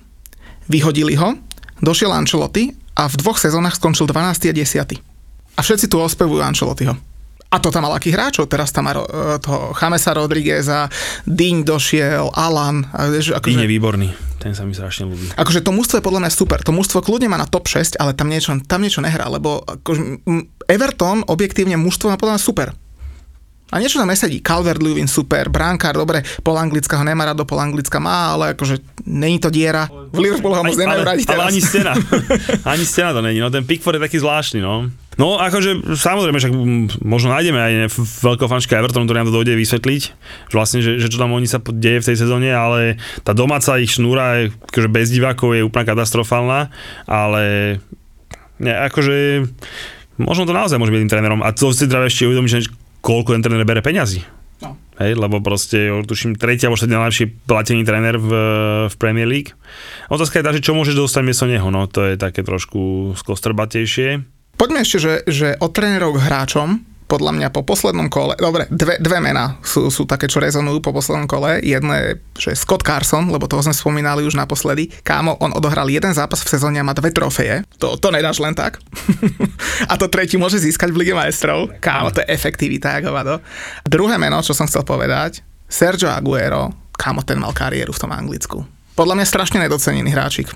[0.65, 1.37] vyhodili ho,
[1.85, 4.49] došiel Ancelotti a v dvoch sezónach skončil 12.
[4.49, 4.97] a 10.
[5.57, 7.10] A všetci tu ospevujú Ancelottiho.
[7.51, 9.03] A to tam mal akých hráčov, teraz tam má e,
[9.43, 10.87] toho Chamesa Rodrigueza,
[11.27, 12.87] Dyň došiel, Alan.
[12.95, 13.35] Akože,
[13.67, 14.09] je výborný.
[14.39, 15.35] Ten sa mi strašne ľúbi.
[15.37, 16.63] akože to mústvo je podľa mňa super.
[16.63, 20.25] To mústvo kľudne má na top 6, ale tam niečo, tam niečo nehrá, lebo akože,
[20.71, 22.69] Everton objektívne mužstvo má podľa mňa super.
[23.71, 24.43] A niečo tam nesedí.
[24.43, 28.59] Calvert Lewin super, bránkár, dobre, pol anglická ho nemá rád, do pol anglická má, ale
[28.59, 29.87] akože není to diera.
[30.11, 31.47] V Liverpoole ho moc nemajú ale, radi ale teraz.
[31.55, 31.93] ani stena.
[32.75, 33.39] ani stena to není.
[33.39, 34.91] No ten Pickford je taký zvláštny, no.
[35.21, 36.55] No akože samozrejme, však
[37.05, 37.93] možno nájdeme aj ne-
[38.25, 40.03] veľkého fanška Evertonu, ktorý nám to dojde vysvetliť,
[40.49, 43.77] že vlastne, že, že čo tam oni sa deje v tej sezóne, ale tá domáca
[43.77, 46.73] ich šnúra je, akože bez divákov je úplne katastrofálna,
[47.05, 47.77] ale
[48.57, 49.45] ne, akože
[50.17, 52.61] možno to naozaj môže byť tým trénerom a to si treba ešte uvedomiť, že
[53.01, 54.23] koľko ten tréner bere peňazí.
[54.61, 54.77] No.
[55.01, 58.31] hej, lebo proste, tuším, tretí alebo štvrtý najlepší platený tréner v,
[58.93, 59.57] v Premier League.
[60.13, 64.21] Otázka je tá, že čo môžeš dostať miesto neho, no to je také trošku skostrbatejšie.
[64.61, 69.03] Poďme ešte, že, že od trénerov k hráčom, podľa mňa po poslednom kole, dobre, dve,
[69.03, 71.59] dve mená sú, sú také, čo rezonujú po poslednom kole.
[71.59, 74.95] Jedno je, že Scott Carson, lebo toho sme spomínali už naposledy.
[75.03, 77.67] Kámo, on odohral jeden zápas v sezóne a má dve trofeje.
[77.83, 78.79] To, to nedáš len tak.
[79.91, 81.75] a to tretí môže získať v Lige majstrov.
[81.83, 83.35] Kámo, to je efektivita, ako vado.
[83.83, 88.63] Druhé meno, čo som chcel povedať, Sergio Aguero, kámo, ten mal kariéru v tom Anglicku.
[88.95, 90.53] Podľa mňa strašne nedocenený hráčik.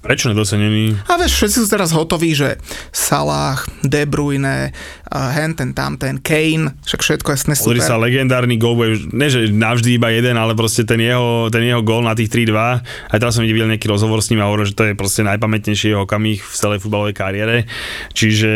[0.00, 0.96] Prečo nedocenený?
[1.12, 2.56] A vieš, všetci sú teraz hotoví, že
[2.88, 4.72] Salah, De Bruyne,
[5.12, 7.76] hen ten tam ten Kane, však všetko je super.
[7.76, 8.80] Pozri sa, legendárny gol,
[9.12, 13.12] ne že navždy iba jeden, ale proste ten jeho, ten jeho gol na tých 3-2.
[13.12, 15.92] Aj teraz som videl nejaký rozhovor s ním a hovoril, že to je proste najpamätnejší
[15.92, 17.68] jeho okamih v celej futbalovej kariére.
[18.16, 18.52] Čiže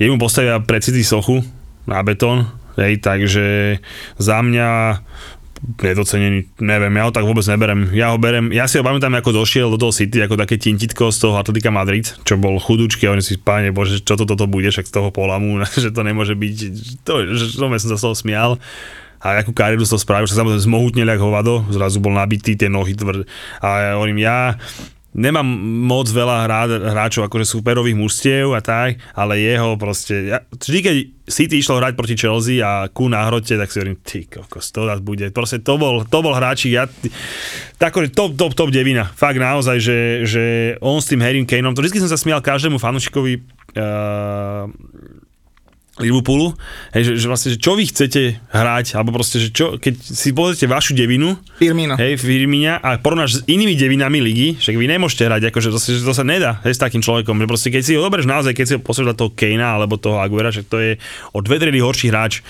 [0.00, 1.44] jemu postavia precity sochu
[1.84, 3.76] na betón, Hej, takže
[4.16, 4.96] za mňa
[5.62, 7.94] nedocenený, neviem, ja ho tak vôbec neberem.
[7.94, 11.14] Ja ho berem, ja si ho pamätám, ako došiel do toho City, ako také tintitko
[11.14, 14.50] z toho Atletika Madrid, čo bol chudúčky a oni si, páne bože, čo to toto
[14.50, 16.56] bude, však z toho polamu, že to nemôže byť,
[17.06, 18.50] to, že to som sa z toho smial
[19.22, 22.98] a akú kariéru to spravil, že samozrejme zmohutnil ako hovado, zrazu bol nabitý, tie nohy
[22.98, 23.22] tvrdé.
[23.62, 24.58] A ja hovorím, ja,
[25.12, 25.44] nemám
[25.84, 30.96] moc veľa hrá, hráčov akože superových mužstiev a tak, ale jeho proste, ja, vždy keď
[31.28, 34.88] City išlo hrať proti Chelsea a ku na hrote, tak si hovorím, ty kokos, to
[35.04, 36.88] bude, proste to bol, to bol hráčik, ja,
[37.76, 40.44] tak top, top, top devina, fakt naozaj, že, že
[40.80, 43.44] on s tým Harry Kaneom, to vždy som sa smial každému fanúšikovi
[43.76, 44.66] uh,
[46.00, 46.56] Liverpoolu,
[46.96, 50.32] hej, že, že vlastne, že čo vy chcete hrať, alebo proste, že čo, keď si
[50.32, 52.00] pozrite vašu devinu, Firmino.
[52.00, 56.00] hej, Firmina a porovnáš s inými devinami ligy, však vy nemôžete hrať, akože to, že
[56.00, 58.64] to sa nedá, hej, s takým človekom, že proste keď si ho doberieš naozaj, keď
[58.64, 60.96] si ho posielaš toho Kejna alebo toho Aguera, že to je
[61.36, 62.40] o dve triedy horší hráč,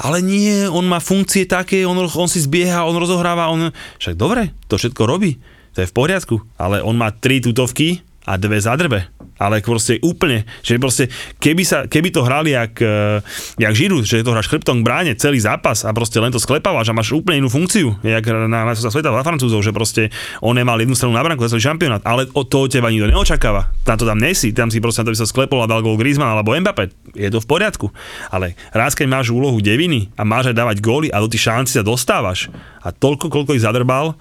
[0.00, 4.56] ale nie, on má funkcie také, on, on si zbieha, on rozohráva, on, však dobre,
[4.72, 5.36] to všetko robí,
[5.76, 10.48] to je v poriadku, ale on má tri tutovky a dve zadrbe ale proste úplne,
[10.64, 13.20] že proste keby, sa, keby to hrali jak, uh,
[13.60, 16.88] jak Žiru, že to hráš chrbtom k bráne celý zápas a proste len to sklepávaš
[16.92, 20.08] a máš úplne inú funkciu, jak na, na sa sveta za Francúzov, že proste
[20.40, 23.72] on nemal jednu stranu na branku za celý šampionát, ale od toho teba nikto neočakáva.
[23.84, 26.00] Tam to tam nesi, tam si proste na to by sa sklepol a dal gol
[26.00, 27.92] Griezmann alebo Mbappé, je to v poriadku.
[28.32, 31.76] Ale raz, keď máš úlohu deviny a máš aj dávať góly a do tých šanci
[31.76, 32.48] sa dostávaš
[32.80, 34.16] a toľko, koľko ich zadrbal,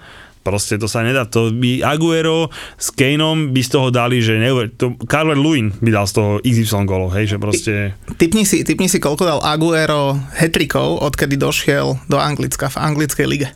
[0.45, 1.25] Proste to sa nedá.
[1.33, 4.69] To by Aguero s Kaneom by z toho dali, že neuver...
[4.77, 7.97] To Carver Lewin by dal z toho XY golov, hej, že proste...
[8.21, 13.49] Typni si, typni si, koľko dal Aguero hetrikov, odkedy došiel do Anglicka v anglickej lige.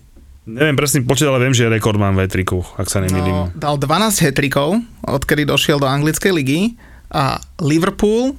[0.49, 3.53] Neviem presný počet, ale viem, že rekord mám v hetriku, ak sa nemýlim.
[3.53, 6.73] No, dal 12 hetrikov, odkedy došiel do anglickej ligy
[7.13, 8.33] a Liverpool,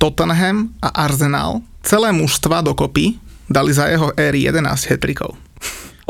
[0.00, 5.36] Tottenham a Arsenal, celé mužstva dokopy dali za jeho éry 11 hetrikov.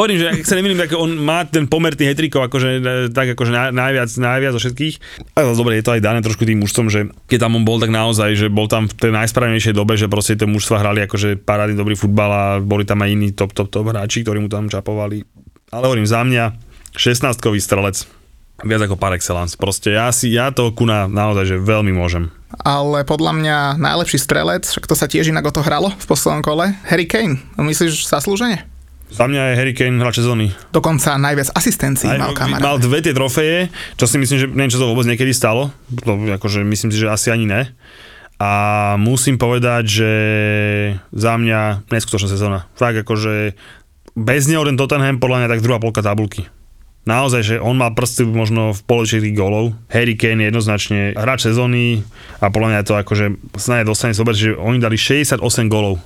[0.01, 3.37] Hovorím, že ak sa nemýlim, tak on má ten pomer tých hetrikov akože, e, tak
[3.37, 4.95] akože najviac, najviac zo všetkých.
[5.37, 7.93] Ale dobre, je to aj dané trošku tým mužstvom, že keď tam on bol, tak
[7.93, 11.77] naozaj, že bol tam v tej najsprávnejšej dobe, že proste tie mužstva hrali akože parádny
[11.77, 15.21] dobrý futbal a boli tam aj iní top, top, top hráči, ktorí mu tam čapovali.
[15.69, 16.57] Ale hovorím, za mňa
[16.97, 18.09] 16-kový strelec
[18.65, 19.53] viac ako par excellence.
[19.53, 22.33] Proste ja si, ja to Kuna naozaj, že veľmi môžem.
[22.65, 26.41] Ale podľa mňa najlepší strelec, však to sa tiež inak o to hralo v poslednom
[26.41, 27.37] kole, Harry Kane.
[27.61, 28.70] Myslíš zaslúženie?
[29.11, 30.55] Za mňa je Harry Kane hráč sezóny.
[30.71, 32.63] Dokonca najviac asistencií Aj, mal kamarát.
[32.63, 33.69] Mal dve tie trofeje,
[33.99, 35.75] čo si myslím, že neviem, čo to vôbec niekedy stalo.
[36.07, 37.63] To, akože myslím si, že asi ani ne.
[38.41, 38.51] A
[38.97, 40.13] musím povedať, že
[41.13, 42.65] za mňa neskutočná sezóna.
[42.79, 43.53] Fakt akože
[44.17, 46.49] bez neho ten Tottenham podľa mňa tak druhá polka tabulky.
[47.09, 49.73] Naozaj, že on má prsty možno v poloviči tých gólov.
[49.89, 52.05] Harry Kane je jednoznačne hráč sezóny
[52.39, 55.41] a podľa mňa to akože snáď dostane sober, že oni dali 68
[55.73, 55.99] gólov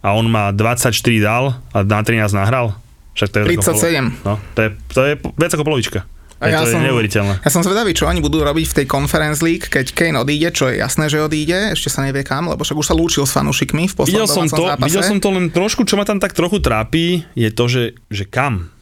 [0.00, 2.76] a on má 24 dal a na 13 nahral.
[3.14, 4.24] Však to je 37.
[4.24, 6.00] no, to je, to je viac ako polovička.
[6.40, 7.44] A ja to som, je neuveriteľné.
[7.44, 10.72] Ja som zvedavý, čo oni budú robiť v tej Conference League, keď Kane odíde, čo
[10.72, 13.92] je jasné, že odíde, ešte sa nevie kam, lebo však už sa lúčil s fanúšikmi
[13.92, 14.88] v poslednom videl som to, zápase.
[14.88, 18.24] Videl som to len trošku, čo ma tam tak trochu trápi, je to, že, že
[18.24, 18.72] kam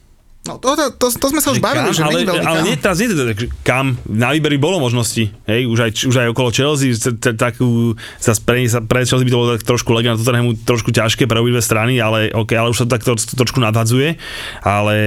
[0.49, 2.73] No to, to, to, to sme sa už bavili, kam, že ale, veľmi ale nie,
[2.73, 6.97] teraz nie to, kam, na výberi bolo možnosti, hej, už aj, už aj okolo Chelsea,
[7.37, 11.29] takú, sa pre, sa pre Chelsea by to bolo tak trošku legenda, Tottenhamu trošku ťažké
[11.29, 14.17] pre obidve strany, ale, okay, ale už sa to tak to, to, trošku nadhadzuje,
[14.65, 14.97] ale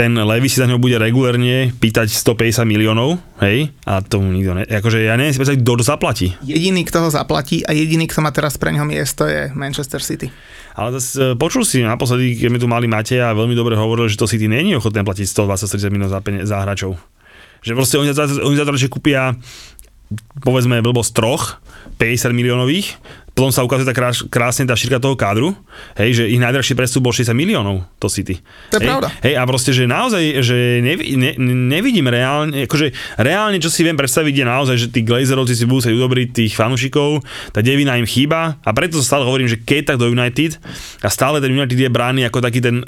[0.00, 4.64] ten Levy si za ňou bude regulérne pýtať 150 miliónov, hej, a tomu nikto ne...
[4.64, 6.32] Akože ja neviem si predstaviť, kto to zaplatí.
[6.40, 10.32] Jediný, kto ho zaplatí a jediný, kto má teraz pre neho miesto je Manchester City.
[10.72, 14.16] Ale zase počul si naposledy, keď mi tu mali Matej a veľmi dobre hovoril, že
[14.16, 16.96] to City není ochotné platiť 120-30 miliónov za, za hráčov.
[17.60, 19.36] Že proste oni za, oni za to, že kúpia
[20.40, 21.60] povedzme blbosť troch,
[22.00, 22.96] 50 miliónových,
[23.34, 25.54] potom sa ukazuje tá krás, krásne tá šírka toho kádru,
[25.96, 28.42] hej, že ich najdražší prestup bol 60 miliónov, to City.
[28.74, 29.08] To je hej, pravda.
[29.22, 31.32] Hej, a proste, že naozaj, že nevi, ne,
[31.70, 35.86] nevidím reálne, akože reálne, čo si viem predstaviť, je naozaj, že tí Glazerovci si budú
[35.86, 37.22] sa udobriť tých fanúšikov,
[37.54, 40.58] tá devina im chýba a preto stále hovorím, že keď tak do United
[41.00, 42.82] a stále ten United je brány ako taký ten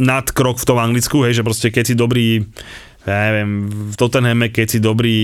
[0.00, 2.48] nadkrok v tom Anglicku, hej, že proste keď si dobrý
[3.08, 3.50] ja neviem,
[3.90, 5.18] v Tottenhame, keď si dobrý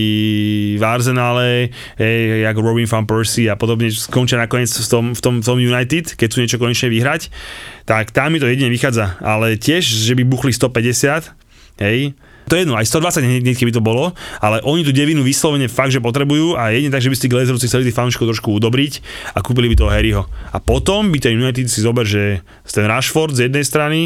[0.81, 1.69] v Arsenále,
[2.01, 5.59] hej, jak Robin van Persie a podobne skončia nakoniec v tom, v, tom, v tom
[5.61, 7.29] United, keď sú niečo konečne vyhrať,
[7.85, 9.21] tak tam mi to jedine vychádza.
[9.21, 11.37] Ale tiež, že by buchli 150,
[11.85, 15.67] hej, to je jedno, aj 120 hneď, keby to bolo, ale oni tú devinu vyslovene
[15.67, 18.93] fakt, že potrebujú a jedine tak, že by si Glazerovci chceli tých trošku udobriť
[19.35, 20.23] a kúpili by toho Harryho.
[20.55, 24.01] A potom by ten United si zober, že ten Rashford z jednej strany,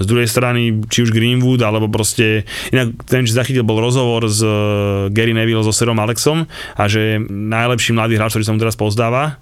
[0.00, 4.40] z druhej strany či už Greenwood, alebo proste, inak ten, čo zachytil, bol rozhovor s
[4.40, 8.76] uh, Gary Neville so Serom Alexom a že najlepší mladý hráč, ktorý sa mu teraz
[8.80, 9.36] pozdáva,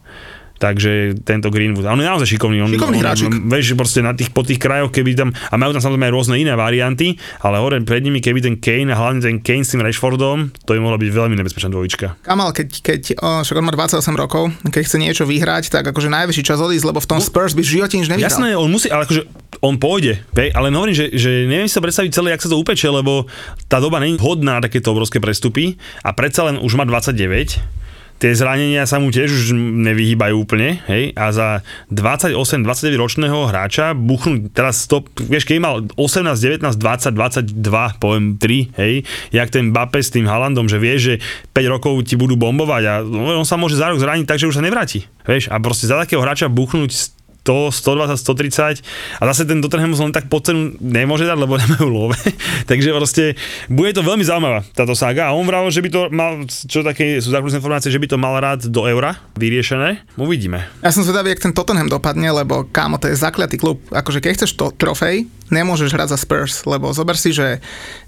[0.61, 1.89] takže tento Greenwood.
[1.89, 2.61] A on je naozaj šikovný.
[2.61, 3.33] On, Šikovný on, hráčik.
[3.33, 6.15] on, vieš, proste na tých, po tých krajoch, keby tam, a majú tam samozrejme aj
[6.15, 9.73] rôzne iné varianty, ale hore pred nimi, keby ten Kane a hlavne ten Kane s
[9.73, 12.21] tým Rashfordom, to by mohla byť veľmi nebezpečná dvojička.
[12.21, 16.13] Kamal, keď, keď o, však on má 28 rokov, keď chce niečo vyhrať, tak akože
[16.13, 18.29] najvyšší čas odísť, lebo v tom Spurs by v živote nič nevyhral.
[18.29, 19.25] Jasné, on musí, ale akože
[19.65, 22.61] on pôjde, vej, ale hovorím, že, že neviem si sa predstaviť celé, jak sa to
[22.61, 23.25] upeče, lebo
[23.69, 27.80] tá doba není hodná takéto obrovské prestupy a predsa len už má 29,
[28.21, 31.49] tie zranenia sa mu tiež už nevyhýbajú úplne, hej, a za
[31.89, 38.77] 28-29 ročného hráča buchnúť teraz to, vieš, keď mal 18, 19, 20, 22, poviem 3,
[38.77, 38.95] hej,
[39.33, 41.15] jak ten Bape s tým Halandom, že vieš, že
[41.57, 42.95] 5 rokov ti budú bombovať a
[43.41, 45.97] on sa môže za rok zraniť tak, že už sa nevráti, vieš, a proste za
[45.97, 47.20] takého hráča buchnúť
[47.51, 51.87] 100, 120, 130 a zase ten Tottenham len tak pod cenu nemôže dať, lebo nemajú
[51.91, 52.15] love.
[52.71, 53.25] Takže proste
[53.67, 57.19] bude to veľmi zaujímavá táto saga a on vravil, že by to mal, čo také
[57.19, 60.07] sú základné informácie, že by to mal rád do eura vyriešené.
[60.15, 60.71] Uvidíme.
[60.85, 63.83] Ja som zvedavý, jak ten Tottenham dopadne, lebo kámo, to je zakliatý klub.
[63.91, 67.59] Akože keď chceš to trofej, nemôžeš hrať za Spurs, lebo zober si, že,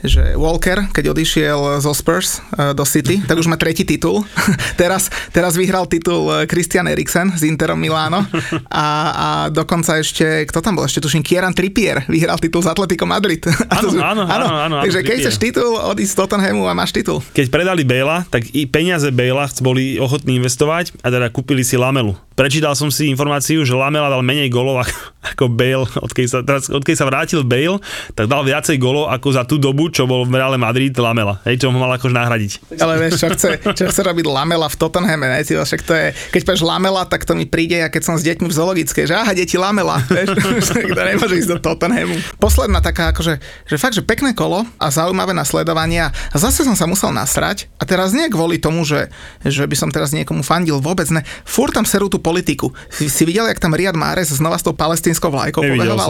[0.01, 4.23] že Walker, keď odišiel zo Spurs uh, do City, tak už má tretí titul.
[4.81, 8.25] teraz, teraz vyhral titul eh, Christian Eriksen z Interom Miláno
[8.71, 13.05] a, a dokonca ešte, kto tam bol ešte, tuším, Kieran Trippier vyhral titul z Atletico
[13.05, 13.43] Madrid.
[13.73, 17.25] Áno, áno, áno, áno, Takže keď chceš titul, odísť z Tottenhamu a máš titul.
[17.35, 22.15] Keď predali Bela, tak i peniaze Bela boli ochotní investovať a teda kúpili si Lamelu.
[22.33, 24.85] Prečítal som si informáciu, že Lamela dal menej golov
[25.33, 27.79] ako, Bale, odkedy sa, teraz, odkedy sa vrátil Bale,
[28.13, 31.41] tak dal viacej golov ako za tú dobu, čo bol v Reále Madrid Lamela.
[31.49, 32.53] Hej, čo ho mal akože nahradiť.
[32.77, 35.41] Ale vieš, čo chce, čo chce robiť Lamela v Tottenhame, ne?
[35.41, 38.23] Ty, však to je, keď povieš Lamela, tak to mi príde, ja keď som s
[38.29, 40.37] deťmi v zoologickej, že aha, deti Lamela, vieš,
[40.93, 42.17] to nemôže ísť do Tottenhamu.
[42.37, 46.13] Posledná taká, akože, že fakt, že pekné kolo a zaujímavé nasledovania.
[46.33, 49.09] A zase som sa musel nasrať a teraz nie kvôli tomu, že,
[49.47, 51.25] že by som teraz niekomu fandil, vôbec ne.
[51.49, 52.75] Fúr tam serú tú politiku.
[52.93, 56.09] Si, si videl, jak tam Riad Mahrez znova s tou palestínskou vlajkou pobehoval?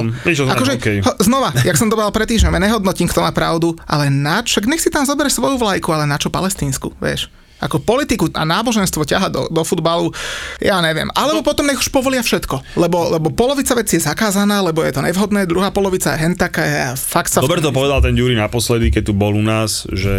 [0.56, 0.96] Akože, okej.
[1.20, 4.62] Znova, jak som to bol pred týždňom, ja nehodnotím, kto má pravdu, ale na čo,
[4.64, 7.28] nech si tam zober svoju vlajku, ale na čo palestínsku, vieš?
[7.62, 10.10] Ako politiku a náboženstvo ťaha do, do futbalu,
[10.58, 11.06] ja neviem.
[11.14, 12.74] Alebo potom nech už povolia všetko.
[12.74, 16.90] Lebo, lebo polovica vecí je zakázaná, lebo je to nevhodné, druhá polovica je hentaká, ja
[16.98, 17.38] fakt sa...
[17.38, 20.16] Dobre to povedal ten Ďuri naposledy, keď tu bol u nás, že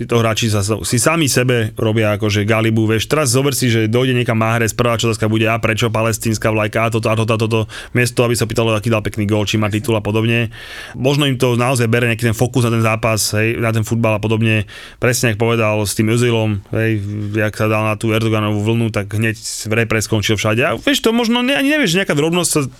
[0.00, 4.16] títo hráči sa, si sami sebe robia akože galibu, vieš, teraz zober si, že dojde
[4.16, 7.60] niekam Mahrez, prvá otázka bude, a prečo palestínska vlajka, a toto, a toto, a toto,
[7.92, 10.48] miesto, aby sa pýtalo, aký dal pekný gól, či má titul a podobne.
[10.96, 14.16] Možno im to naozaj bere nejaký ten fokus na ten zápas, hej, na ten futbal
[14.16, 14.64] a podobne.
[14.96, 17.04] Presne, ako povedal s tým Özilom, hej,
[17.36, 19.36] jak sa dal na tú Erdoganovú vlnu, tak hneď
[19.68, 20.64] v repre skončil všade.
[20.64, 22.72] A vieš, to možno ne, ani nevieš, nejaká drobnosť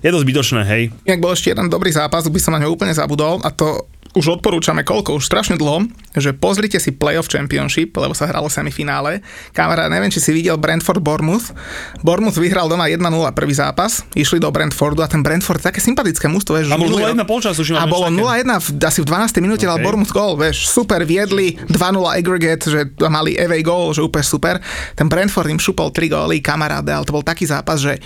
[0.00, 0.82] je dosť zbytočné, hej.
[1.04, 4.42] Inak bol ešte jeden dobrý zápas, by som na ňo úplne zabudol a to už
[4.42, 5.86] odporúčame koľko, už strašne dlho,
[6.18, 9.22] že pozrite si Playoff Championship, lebo sa hralo semifinále.
[9.54, 11.54] Kamarát, neviem, či si videl Brentford Bournemouth.
[12.02, 12.98] Bournemouth vyhral doma 1-0
[13.30, 16.74] prvý zápas, išli do Brentfordu a ten Brentford také sympatické mužstvo, vieš.
[16.74, 18.50] A bolo že 0-1 polčas, už A bolo niečo také.
[18.50, 19.46] 0-1 v, asi v 12.
[19.46, 19.86] minúte dal Okay.
[19.86, 24.58] Bournemouth gól, vieš, super, viedli 2-0 aggregate, že mali away goal, že úplne super.
[24.92, 27.96] Ten Brentford im šupol 3 góly, kamaráde, ale to bol taký zápas, že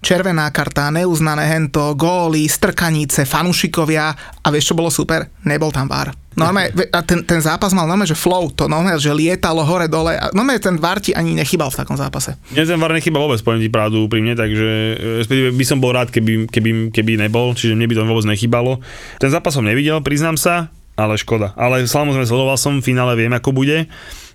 [0.00, 4.06] červená karta, neuznané hento, góly, strkanice, fanušikovia
[4.40, 5.28] a vieš, čo bolo super?
[5.44, 6.12] Nebol tam VAR.
[6.30, 9.90] Normálne, ve- a ten, ten zápas mal normálne, že flow, to normálne, že lietalo hore
[9.90, 12.38] dole a normálne ten VAR ti ani nechybal v takom zápase.
[12.54, 15.92] Mne ten VAR nechyba vôbec, poviem ti pravdu úprimne, takže e, respektíve by som bol
[15.92, 18.80] rád, keby, keby, keby nebol, čiže mne by to vôbec nechybalo.
[19.20, 21.52] Ten zápas som nevidel, priznám sa, ale škoda.
[21.58, 23.90] Ale samozrejme sledoval som, v finále viem, ako bude.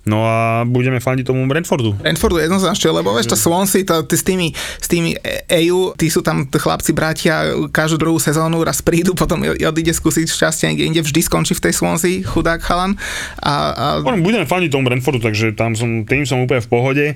[0.06, 1.98] No a budeme fandiť tomu Brentfordu.
[1.98, 5.18] Brentfordu jednoznačne, lebo vieš, to Swansea, to, ty s tými, s tými
[5.66, 10.70] EU, tí sú tam chlapci, bratia, každú druhú sezónu raz prídu, potom odíde skúsiť šťastie
[10.70, 12.94] niekde inde, vždy skončí v tej Swansea, chudák chalan.
[13.42, 13.84] A, a...
[14.02, 17.06] Budeme fandiť tomu Brentfordu, takže tam som, tým som úplne v pohode,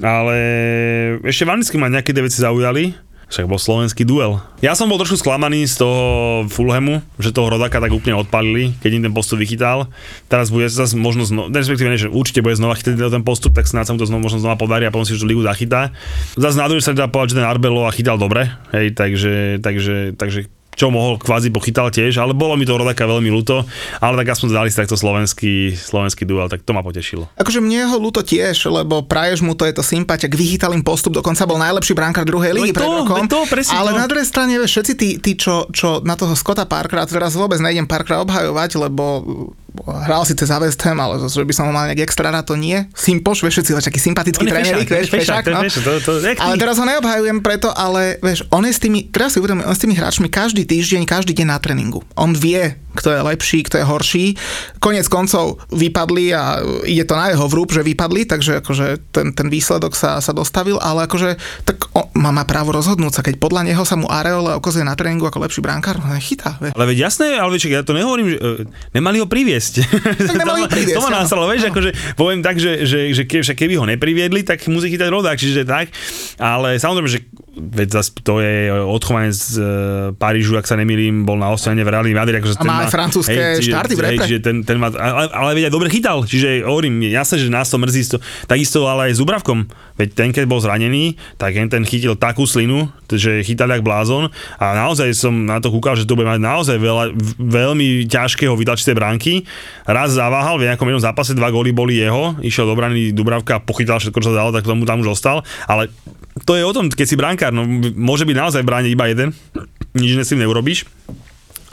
[0.00, 0.36] ale
[1.28, 4.40] ešte v ma nejaké veci zaujali však bol slovenský duel.
[4.64, 6.00] Ja som bol trošku sklamaný z toho
[6.48, 9.92] Fulhamu, že toho Rodaka tak úplne odpalili, keď im ten postup vychytal.
[10.32, 13.84] Teraz bude zase možno, zno, respektíve že určite bude znova chytať ten postup, tak snáď
[13.88, 15.92] sa mu to znova, možno znova podarí a potom si už ligu zachytá.
[16.40, 20.48] Zase na druhej sa dá povedať, že ten Arbelo chytal dobre, hej, takže, takže, takže
[20.78, 23.66] čo mohol kvázi pochytal tiež, ale bolo mi to rodaka veľmi ľúto,
[23.98, 27.26] ale tak aspoň dali si takto slovenský, slovenský duel, tak to ma potešilo.
[27.34, 31.18] Akože mne ho ľúto tiež, lebo praješ mu to je to sympatia, vychytal im postup,
[31.18, 33.26] dokonca bol najlepší brankár druhej ligy pred rokom.
[33.26, 33.98] To, presne ale to.
[33.98, 37.90] na druhej strane všetci tí, tí čo, čo, na toho Scotta Parkera, teraz vôbec nejdem
[37.90, 39.04] Parkera obhajovať, lebo
[39.86, 42.54] hral si cez West Ham, ale že by som ho mal nejak extra rád, to
[42.58, 42.86] nie.
[42.96, 45.60] Simpoš, vieš, všetci taký sympatický tréner, vieš, fešák, no.
[45.68, 49.42] to, to, ale teraz ho neobhajujem preto, ale vieš, on je s tými, teraz si
[49.42, 52.00] uvedomím, on s tými hráčmi každý týždeň, každý deň na tréningu.
[52.16, 54.26] On vie, kto je lepší, kto je horší.
[54.82, 59.46] Konec koncov vypadli a ide to na jeho vrúb, že vypadli, takže akože ten, ten
[59.46, 63.70] výsledok sa, sa dostavil, ale akože tak on, má, má právo rozhodnúť sa, keď podľa
[63.70, 66.58] neho sa mu Areole okazuje na tréningu ako lepší brankár, nechytá.
[66.58, 68.66] Ale veď jasné, ale veď, ja to nehovorím, že uh,
[68.96, 69.67] nemali ho priviesť.
[70.28, 73.44] Tak nemali to, priviesť, to ma násalo, vieš, akože poviem tak, že, že, že keby,
[73.54, 75.92] keby ho nepriviedli, tak musí chytať rodák, čiže tak,
[76.40, 77.20] ale samozrejme, že
[77.58, 79.66] veď zase to je odchovanec z uh,
[80.14, 82.38] Parížu, ak sa nemýlim, bol na ostrane v Reálny Madrid.
[82.38, 84.24] Akože a má aj francúzske hej, štarty v repre.
[84.24, 87.66] Hej, ten, ten má, ale, ale veď aj dobre chytal, čiže hovorím, jasné, že nás
[87.66, 89.66] to mrzí, to, takisto ale aj s Ubravkom,
[89.98, 94.30] veď ten, keď bol zranený, tak ten chytil takú slinu, že chytal jak blázon
[94.60, 97.04] a naozaj som na to kúkal, že to bude mať naozaj veľa,
[97.40, 99.32] veľmi ťažkého vytlačiť tej bránky.
[99.88, 103.98] Raz zaváhal, v nejakom jednom zápase dva góly boli jeho, išiel do brany Dubravka, pochytal
[103.98, 105.88] všetko, čo sa dalo, tak tomu tam už ostal, ale
[106.44, 107.64] to je o tom, keď si brankár, no
[107.96, 109.32] môže byť naozaj v bráne iba jeden,
[109.96, 110.84] nič iné s tým neurobíš.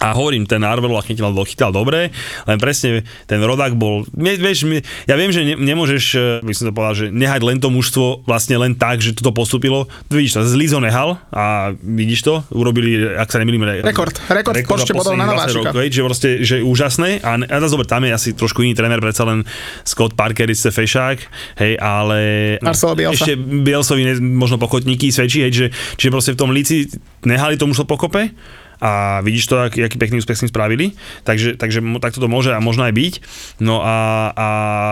[0.04, 2.12] A hovorím, ten Arvelo chytil, chytal dobre,
[2.44, 4.68] len presne ten rodák bol, vieš,
[5.08, 8.28] ja viem, že ne, nemôžeš, e, by som to povedal, že nehať len to mužstvo
[8.28, 9.88] vlastne len tak, že toto postupilo.
[10.12, 14.68] Vidíš to, Zlizo nehal a vidíš to, urobili, ak sa nemýlim, re, rekord, rekord, rekord
[14.68, 15.72] počte bodov na Nováčika.
[15.72, 19.48] Že proste, že úžasné a, a zober, tam je asi trošku iný tréner, predsa len
[19.88, 21.18] Scott Parker, isté Fešák,
[21.64, 22.20] hej, ale
[22.60, 23.16] Marcelo Bielsa.
[23.16, 26.92] ešte Bielsovi ne, možno pochotníky svedčí, hej, že, čiže proste v tom líci
[27.24, 28.36] nehali to mužstvo pokope
[28.86, 30.94] a vidíš to, aký, aký pekný úspech s spravili,
[31.26, 33.14] takže, takže takto to môže a možno aj byť.
[33.66, 34.48] No a, a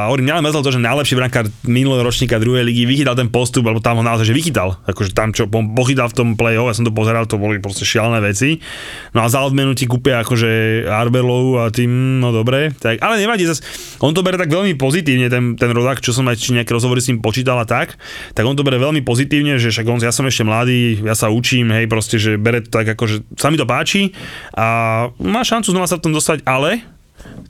[0.09, 3.85] hovorím, mňa len to, že najlepší brankár minulého ročníka druhej ligy vychytal ten postup, alebo
[3.85, 4.81] tam ho naozaj, že vychytal.
[4.89, 8.17] Akože tam, čo pochytal v tom play-off, ja som to pozeral, to boli proste šialené
[8.25, 8.57] veci.
[9.13, 12.73] No a za odmenu ti kúpia akože Arbelov a tým, no dobre.
[12.73, 13.61] Tak, ale nevadí, zas,
[14.01, 16.97] on to bere tak veľmi pozitívne, ten, ten rodák, čo som aj či nejaké rozhovory
[16.97, 17.93] s ním počítal a tak,
[18.33, 21.29] tak on to bere veľmi pozitívne, že však on, ja som ešte mladý, ja sa
[21.29, 23.82] učím, hej, proste, že bere to tak ako, že sa mi to páči
[24.55, 24.65] a
[25.19, 26.83] má šancu znova sa v tom dostať, ale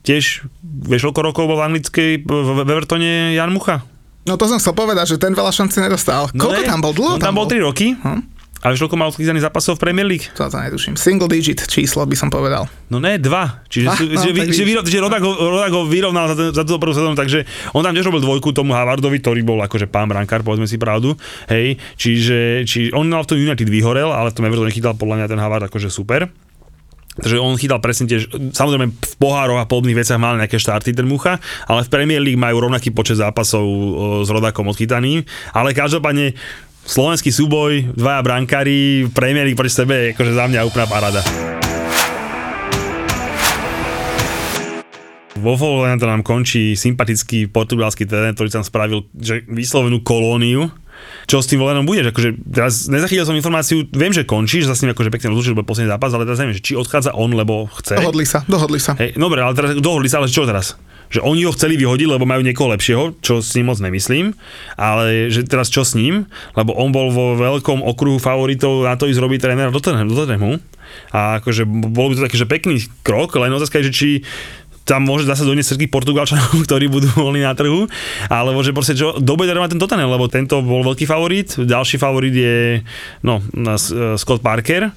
[0.04, 3.86] tiež, vieš, koľko rokov bol v anglickej v Evertone Jan Mucha?
[4.24, 6.32] No to som chcel povedať, že ten veľa šanci nedostal.
[6.32, 6.92] No koľko ne, tam bol?
[6.96, 7.46] Dlho tam, tam bol?
[7.48, 7.92] 3 roky.
[8.00, 8.33] Hm?
[8.64, 10.32] A vieš, koľko mal odchytaných zápasov v Premier League?
[10.40, 10.96] To to netuším.
[10.96, 12.72] Single digit číslo by som povedal.
[12.88, 13.60] No ne, dva.
[13.68, 16.64] Čiže, ah, no, že, že, výrov, že Rodak, ho, Rodak ho vyrovnal za, ten, za
[16.64, 17.44] túto prvú sezónu, takže
[17.76, 21.20] on tam tiež robil dvojku tomu Havardovi, ktorý bol akože pán brankár, povedzme si pravdu.
[21.52, 25.20] Hej, čiže, či on mal v tom United vyhorel, ale v tom Everton chytal podľa
[25.20, 26.32] mňa ten Havard akože super.
[27.14, 28.26] Takže on chytal presne tiež,
[28.58, 31.38] samozrejme v pohároch a podobných veciach mal nejaké štarty ten Mucha,
[31.70, 33.62] ale v Premier League majú rovnaký počet zápasov
[34.26, 35.22] s Rodakom odchytaným,
[35.54, 36.34] ale každopádne
[36.84, 41.22] slovenský súboj, dvaja brankári, League proti sebe je akože za mňa úplná parada.
[45.34, 50.72] Vo Wolverhampton nám končí sympatický portugalský tréner, ktorý tam spravil že vyslovenú kolóniu
[51.24, 52.12] čo s tým Volenom budeš.
[52.12, 55.90] Akože, teraz nezachytil som informáciu, viem, že končíš, zase ním akože pekne rozlúčil, lebo posledný
[55.90, 58.00] zápas, ale teraz neviem, že či odchádza on, lebo chce.
[58.00, 58.96] Dohodli sa, dohodli sa.
[59.00, 60.76] Hej, dobre, ale teraz dohodli sa, ale čo teraz?
[61.14, 64.34] Že oni ho chceli vyhodiť, lebo majú niekoho lepšieho, čo s ním moc nemyslím,
[64.74, 66.26] ale že teraz čo s ním,
[66.58, 70.58] lebo on bol vo veľkom okruhu favoritov na to ísť robiť trénera do Tottenhamu.
[71.14, 74.10] A akože bol by to taký, že pekný krok, len otázka je, že či
[74.84, 77.88] tam môže zase doniesť všetkých Portugalčanov, ktorí budú voľní na trhu,
[78.28, 82.36] alebo že proste čo, bude mať ten Tottenham, lebo tento bol veľký favorit, ďalší favorit
[82.36, 82.84] je
[83.24, 83.40] no,
[84.20, 84.92] Scott Parker,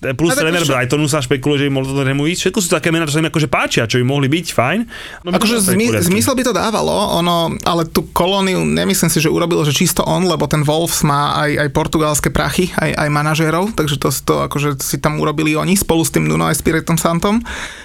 [0.00, 0.72] plus tréner čo...
[0.72, 2.40] Brightonu sa špekuluje, že im mohlo to ísť.
[2.48, 4.80] Všetko sú také mená, čo sa im akože páčia, čo im mohli byť, fajn.
[5.28, 9.60] No, akože zmy, zmysel by to dávalo, ono, ale tú kolóniu nemyslím si, že urobil,
[9.68, 14.00] že čisto on, lebo ten Wolves má aj, aj portugalské prachy, aj, aj manažérov, takže
[14.00, 17.44] to, to akože si tam urobili oni spolu s tým Nuno Espiritom Santom.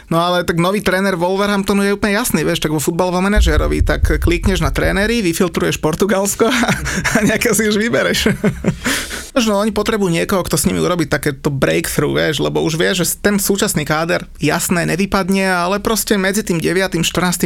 [0.09, 4.21] No ale tak nový tréner Wolverhamptonu je úplne jasný, vieš, tak vo futbalovom manažerovi, tak
[4.21, 6.59] klikneš na trénery, vyfiltruješ Portugalsko a,
[7.13, 8.29] a nejaké si už vybereš.
[9.35, 13.03] Možno oni potrebujú niekoho, kto s nimi urobí takéto breakthrough, vieš, lebo už vie, že
[13.19, 17.03] ten súčasný káder jasné nevypadne, ale proste medzi tým 9.
[17.03, 17.43] 14.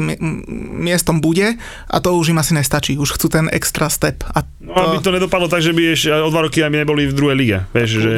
[0.78, 1.58] miestom bude
[1.90, 4.22] a to už im asi nestačí, už chcú ten extra step.
[4.38, 4.60] A to...
[4.70, 7.34] No, aby to nedopadlo tak, že by ešte o dva roky aby neboli v druhej
[7.34, 7.58] lige.
[7.74, 8.10] Vieš, že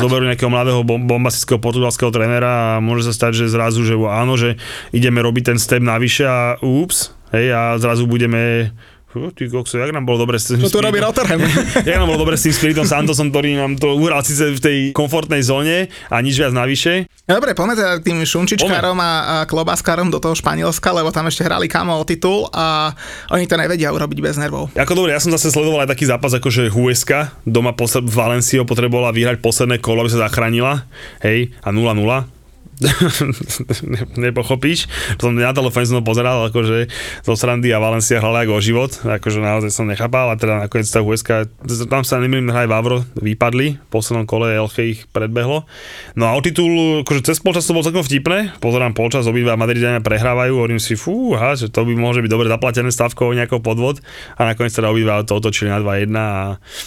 [0.00, 4.56] zoberú nejakého mladého bombastického portugalského trénera a môže sa stať, že zrazu, že áno, že
[4.94, 8.72] ideme robiť ten step navyše a ups, hej, a zrazu budeme
[9.10, 11.02] Fú, ty kokso, jak nám bolo dobre s tým To tu robí
[11.90, 14.78] jak nám bolo dobre s tým Spiritom Santosom, ktorý nám to uhral síce v tej
[14.94, 17.10] komfortnej zóne a nič viac navyše.
[17.26, 21.42] No dobre, poďme teda tým šunčičkárom a, a klobáskárom do toho Španielska, lebo tam ešte
[21.42, 22.94] hrali kamo o titul a
[23.34, 24.70] oni to nevedia urobiť bez nervov.
[24.78, 28.62] Ako dobre, ja som zase sledoval aj taký zápas, ako že Huesca doma posled, Valencio
[28.62, 30.86] potrebovala vyhrať posledné kolo, aby sa zachránila,
[31.26, 32.39] hej, a 0-0 ne,
[34.24, 34.88] nepochopíš.
[35.20, 36.88] Som na telefóne som pozeral, akože
[37.24, 40.88] zo Srandy a Valencia hrali ako o život, akože naozaj som nechápal a teda nakoniec
[40.88, 41.50] tá USK,
[41.88, 45.68] tam sa nemýlim hraj Vavro, vypadli, v poslednom kole Elche ich predbehlo.
[46.16, 50.00] No a o titul, akože cez polčas to bolo celkom vtipné, pozerám polčas, obidva Madridania
[50.00, 54.00] prehrávajú, hovorím si, fú, ha, že to by môže byť dobre zaplatené stavkou nejakou podvod
[54.40, 56.28] a nakoniec teda obidva to otočili na 2-1 a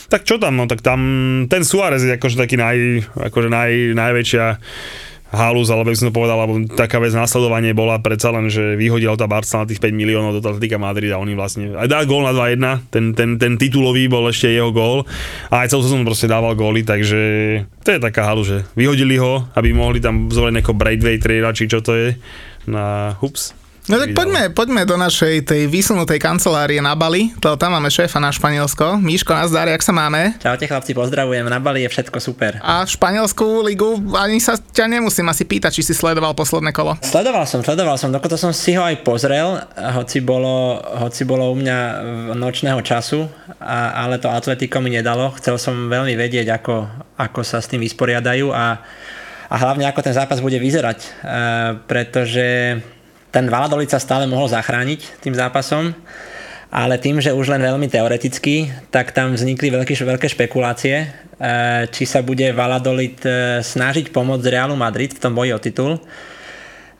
[0.10, 1.00] tak čo tam, no tak tam
[1.48, 2.78] ten Suárez je akože taký naj,
[3.30, 4.46] akože naj, najväčšia
[5.34, 9.18] halus, alebo by som to povedal, alebo taká vec následovanie bola predsa len, že vyhodila
[9.18, 12.38] tá na tých 5 miliónov do Atletika Madrid a oni vlastne aj dal gól na
[12.38, 15.10] 2-1, ten, ten, ten titulový bol ešte jeho gól.
[15.50, 17.20] A aj celú sezónu proste dával góly, takže
[17.82, 21.66] to je taká halu, že vyhodili ho, aby mohli tam zobrať nejakého Braidway traila, či
[21.66, 22.10] čo to je.
[22.70, 27.76] Na hups No tak poďme, poďme do našej tej vysunutej kancelárie na Bali, to tam
[27.76, 28.96] máme šéfa na Španielsko.
[28.96, 30.40] Míško, nazdar, jak sa máme?
[30.40, 32.64] Čaute chlapci, pozdravujem, na Bali je všetko super.
[32.64, 36.96] A v Španielsku ligu ani sa ťa nemusím asi pýtať, či si sledoval posledné kolo.
[37.04, 41.56] Sledoval som, sledoval som, dokonca som si ho aj pozrel, hoci bolo, hoci bolo u
[41.60, 41.78] mňa
[42.40, 43.28] nočného času,
[43.60, 45.36] a, ale to Atletico mi nedalo.
[45.44, 46.88] Chcel som veľmi vedieť, ako,
[47.20, 48.80] ako sa s tým vysporiadajú a,
[49.52, 51.08] a hlavne ako ten zápas bude vyzerať, e,
[51.84, 52.80] pretože
[53.34, 55.98] ten Valladolid sa stále mohol zachrániť tým zápasom,
[56.70, 61.06] ale tým, že už len veľmi teoreticky, tak tam vznikli veľké, veľké špekulácie, e,
[61.90, 65.98] či sa bude Valladolid e, snažiť pomôcť Realu Madrid v tom boji o titul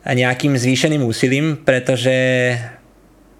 [0.04, 2.14] nejakým zvýšeným úsilím, pretože
[2.50, 2.56] e,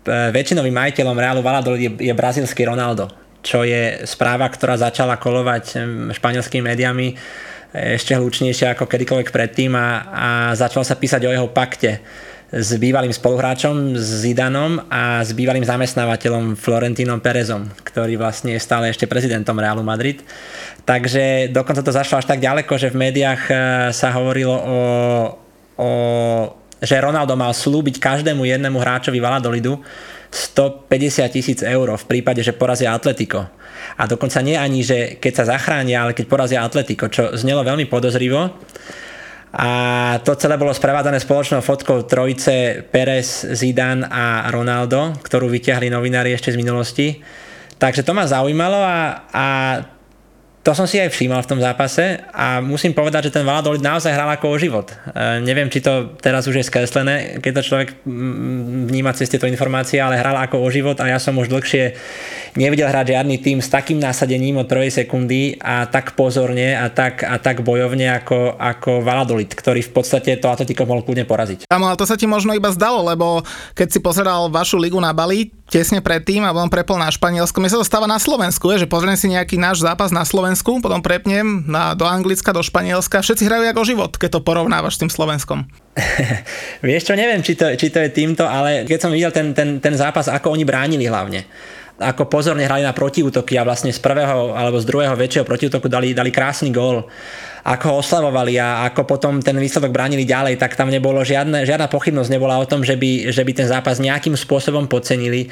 [0.07, 3.11] väčšinovým majiteľom Realu Valladolid je, je brazílsky Ronaldo,
[3.43, 5.83] čo je správa, ktorá začala kolovať
[6.15, 7.15] španielskými médiami
[7.75, 11.99] ešte hlučnejšie ako kedykoľvek predtým a, a začalo sa písať o jeho pakte
[12.55, 19.11] s bývalým spoluhráčom, Zidanom a s bývalým zamestnávateľom Florentínom Perezom, ktorý vlastne je stále ešte
[19.11, 20.23] prezidentom Realu Madrid.
[20.87, 23.55] Takže dokonca to zašlo až tak ďaleko, že v médiách e,
[23.91, 24.79] sa hovorilo o,
[25.83, 25.91] o
[26.79, 29.81] že Ronaldo mal slúbiť každému jednému hráčovi Valadolidu
[30.31, 33.51] 150 tisíc eur v prípade, že porazia Atletico.
[33.99, 37.89] A dokonca nie ani, že keď sa zachránia, ale keď porazia Atletico, čo znelo veľmi
[37.91, 38.53] podozrivo
[39.55, 39.71] a
[40.27, 46.51] to celé bolo sprevádzané spoločnou fotkou trojice Perez, Zidane a Ronaldo, ktorú vyťahli novinári ešte
[46.51, 47.23] z minulosti.
[47.79, 48.99] Takže to ma zaujímalo a,
[49.31, 49.47] a
[50.65, 54.17] to som si aj všímal v tom zápase a musím povedať, že ten Valladolid naozaj
[54.17, 54.89] hral ako o život.
[54.89, 57.89] E, neviem, či to teraz už je skreslené, keď to človek
[58.89, 61.93] vníma cez tieto informácie, ale hral ako o život a ja som už dlhšie
[62.57, 67.21] nevidel hrať žiadny tým s takým násadením od prvej sekundy a tak pozorne a tak,
[67.21, 71.69] a tak bojovne ako, ako Valladolid, ktorý v podstate to Atletico mohol kľudne poraziť.
[71.69, 73.45] Ale to sa ti možno iba zdalo, lebo
[73.77, 77.73] keď si pozeral vašu ligu na Bali, tesne predtým a potom prepol na Španielsku, mi
[77.73, 81.01] sa to stáva na Slovensku, je, že pozriem si nejaký náš zápas na Slovensku, potom
[81.01, 83.25] prepnem na, do Anglicka, do Španielska.
[83.25, 85.67] Všetci hrajú ako život, keď to porovnávaš s tým Slovenskom.
[86.87, 89.81] Vieš čo, neviem, či to, či to je týmto, ale keď som videl ten, ten,
[89.81, 91.47] ten zápas, ako oni bránili hlavne
[91.95, 96.11] ako pozorne hrali na protiútoky a vlastne z prvého alebo z druhého väčšieho protiútoku dali,
[96.11, 97.07] dali krásny gól
[97.65, 101.89] ako ho oslavovali a ako potom ten výsledok bránili ďalej, tak tam nebolo žiadne, žiadna
[101.89, 105.49] pochybnosť nebola o tom, že by, že by ten zápas nejakým spôsobom podcenili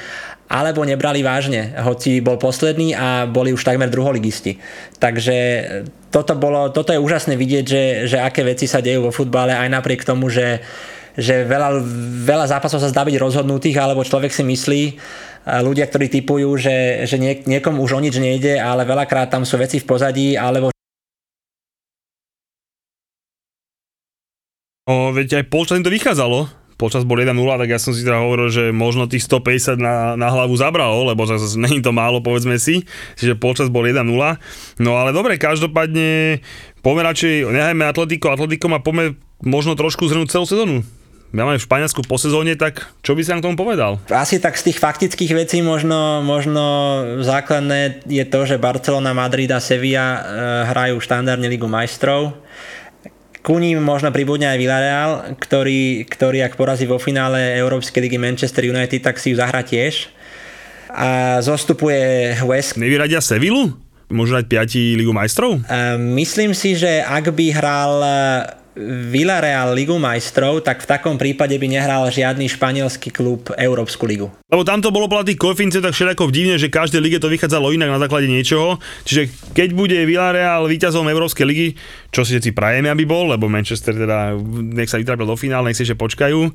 [0.53, 4.61] alebo nebrali vážne, hoci bol posledný a boli už takmer druholigisti.
[5.01, 5.37] Takže
[6.13, 9.73] toto, bolo, toto je úžasné vidieť, že, že aké veci sa dejú vo futbale aj
[9.73, 10.61] napriek tomu, že,
[11.17, 11.81] že veľa,
[12.29, 14.83] veľa zápasov sa zdá byť rozhodnutých, alebo človek si myslí,
[15.47, 19.59] ľudia, ktorí typujú, že, že nie, niekomu už o nič nejde, ale veľakrát tam sú
[19.59, 20.71] veci v pozadí, alebo
[24.83, 28.51] O, veď aj polčas to vychádzalo počas bol 1-0, tak ja som si teda hovoril,
[28.51, 32.83] že možno tých 150 na, na hlavu zabralo, lebo zase není to málo, povedzme si,
[33.15, 34.03] čiže počas bol 1-0.
[34.83, 36.43] No ale dobre, každopádne
[36.83, 39.15] poďme radšej, nehajme Atletico, Atletico má poďme
[39.47, 40.83] možno trošku zhrnúť celú sezónu.
[41.41, 43.97] Máme v Španielsku po sezóne, tak čo by si nám k tomu povedal?
[44.13, 46.63] Asi tak z tých faktických vecí možno, možno
[47.25, 50.21] základné je to, že Barcelona, Madrid a Sevilla e,
[50.69, 52.37] hrajú štandardne Ligu majstrov.
[53.41, 58.69] Ku ním možno pribudne aj Villarreal, ktorý, ktorý ak porazí vo finále Európskej ligy Manchester
[58.69, 60.13] United, tak si ju zahrá tiež.
[60.93, 62.77] A zostupuje West.
[62.77, 63.73] Nevyradia Sevillu?
[64.13, 65.65] Môžu dať 5 Ligu majstrov?
[65.65, 67.93] E, myslím si, že ak by hral
[68.81, 74.33] Villarreal Ligu majstrov, tak v takom prípade by nehral žiadny španielský klub Európsku ligu.
[74.49, 77.73] Lebo tam to bolo podľa tých koeficientov tak všetko divne, že každej lige to vychádzalo
[77.77, 78.81] inak na základe niečoho.
[79.05, 81.69] Čiže keď bude Villarreal víťazom Európskej ligy,
[82.09, 84.37] čo si si prajeme, aby bol, lebo Manchester teda
[84.73, 86.53] nech sa vytrápil do finále, nech si ešte počkajú.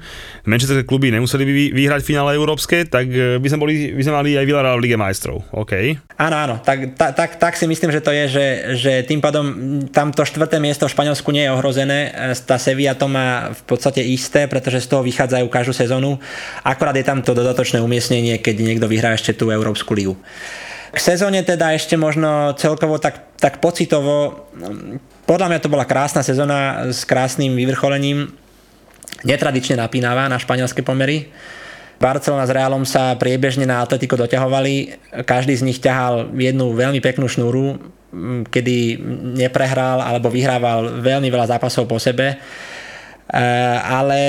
[0.50, 4.30] Manchester kluby nemuseli by vyhrať finále európske, tak e, by sme, boli, by sme mali
[4.38, 5.46] aj Villarreal v Lige majstrov.
[5.54, 5.98] OK.
[6.18, 8.46] Áno, áno, tak, tak, tak, tak si myslím, že to je, že,
[8.78, 9.46] že tým pádom
[9.94, 12.07] tamto štvrté miesto v Španielsku nie je ohrozené.
[12.08, 16.18] E, tá Sevilla to má v podstate isté, pretože z toho vychádzajú každú sezónu.
[16.64, 20.16] Akorát je tam to dodatočné umiestnenie, keď niekto vyhrá ešte tú Európsku ligu.
[20.92, 24.48] K sezóne teda ešte možno celkovo tak, tak pocitovo
[25.28, 28.32] podľa mňa to bola krásna sezóna s krásnym vyvrcholením,
[29.28, 31.28] netradične napínavá na španielské pomery.
[32.00, 34.96] Barcelona s Realom sa priebežne na Atletico doťahovali,
[35.28, 37.76] každý z nich ťahal jednu veľmi peknú šnúru,
[38.48, 39.00] kedy
[39.36, 42.34] neprehral alebo vyhrával veľmi veľa zápasov po sebe.
[42.34, 42.38] E,
[43.84, 44.22] ale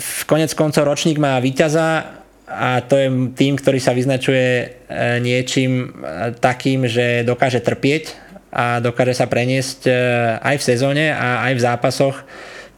[0.00, 2.18] v konec koncov ročník má víťaza
[2.50, 4.66] a to je tým, ktorý sa vyznačuje e,
[5.20, 5.86] niečím e,
[6.40, 8.16] takým, že dokáže trpieť
[8.50, 9.86] a dokáže sa preniesť
[10.42, 12.16] aj v sezóne a aj v zápasoch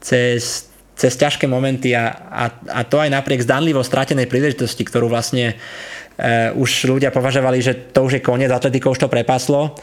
[0.04, 5.56] cez, cez ťažké momenty a, a, a to aj napriek zdanlivo stratenej príležitosti, ktorú vlastne
[6.56, 9.74] už ľudia považovali, že to už je koniec, Atletico už to prepaslo,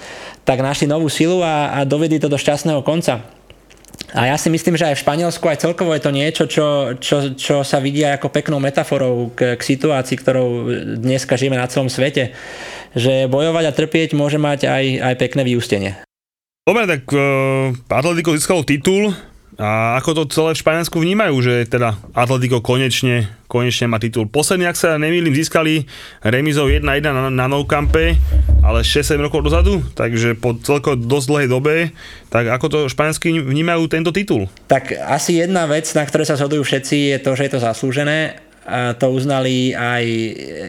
[0.45, 3.25] tak našli novú silu a, a dovedli to do šťastného konca.
[4.09, 7.37] A ja si myslím, že aj v Španielsku aj celkovo je to niečo, čo, čo,
[7.37, 10.49] čo sa vidí ako peknou metaforou k, k situácii, ktorou
[10.97, 12.33] dneska žijeme na celom svete.
[12.97, 15.91] Že bojovať a trpieť môže mať aj, aj pekné vyústenie.
[16.65, 19.13] Dobre, tak uh, Atletico získalo titul,
[19.59, 24.31] a ako to celé v Španielsku vnímajú, že teda Atletico konečne, konečne má titul.
[24.31, 25.83] Posledný, ak sa nemýlim, získali
[26.23, 28.15] remizov 1-1 na, na Nou Campe,
[28.63, 31.91] ale 6-7 rokov dozadu, takže po celko dosť dlhej dobe,
[32.31, 34.47] tak ako to španielsky vnímajú tento titul?
[34.71, 38.39] Tak asi jedna vec, na ktorej sa zhodujú všetci, je to, že je to zaslúžené.
[38.69, 40.05] To uznali aj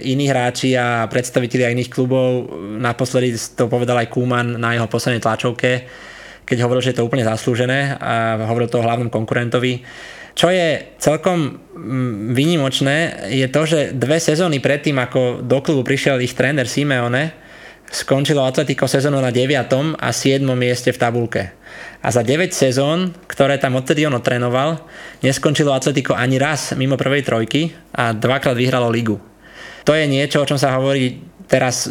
[0.03, 2.49] iní hráči a predstavitelia iných klubov.
[2.59, 5.87] Naposledy to povedal aj Kuman na jeho poslednej tlačovke
[6.51, 9.87] keď hovoril, že je to úplne zaslúžené a hovoril to o hlavnom konkurentovi.
[10.35, 16.19] Čo je celkom mm, výnimočné, je to, že dve sezóny predtým, ako do klubu prišiel
[16.19, 17.31] ich tréner Simeone,
[17.87, 19.95] skončilo Atletico sezónu na 9.
[19.95, 20.43] a 7.
[20.59, 21.43] mieste v tabulke.
[22.03, 24.83] A za 9 sezón, ktoré tam odtedy on trénoval,
[25.23, 29.23] neskončilo Atletico ani raz mimo prvej trojky a dvakrát vyhralo ligu.
[29.87, 31.19] To je niečo, o čom sa hovorí
[31.51, 31.91] teraz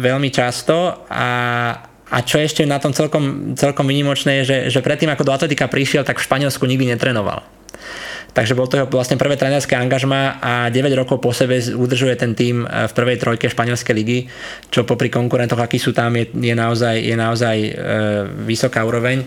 [0.00, 1.28] veľmi často a
[2.12, 5.70] a čo ešte na tom celkom, celkom vynimočné je, že, že predtým ako do Atletika
[5.70, 7.44] prišiel, tak v Španielsku nikdy netrenoval.
[8.34, 12.34] Takže bol to jeho vlastne prvé trénerské angažma a 9 rokov po sebe udržuje ten
[12.34, 14.18] tým v prvej trojke španielskej ligy,
[14.74, 17.70] čo popri konkurentoch, akí sú tam, je, je naozaj, je naozaj e,
[18.42, 19.22] vysoká úroveň.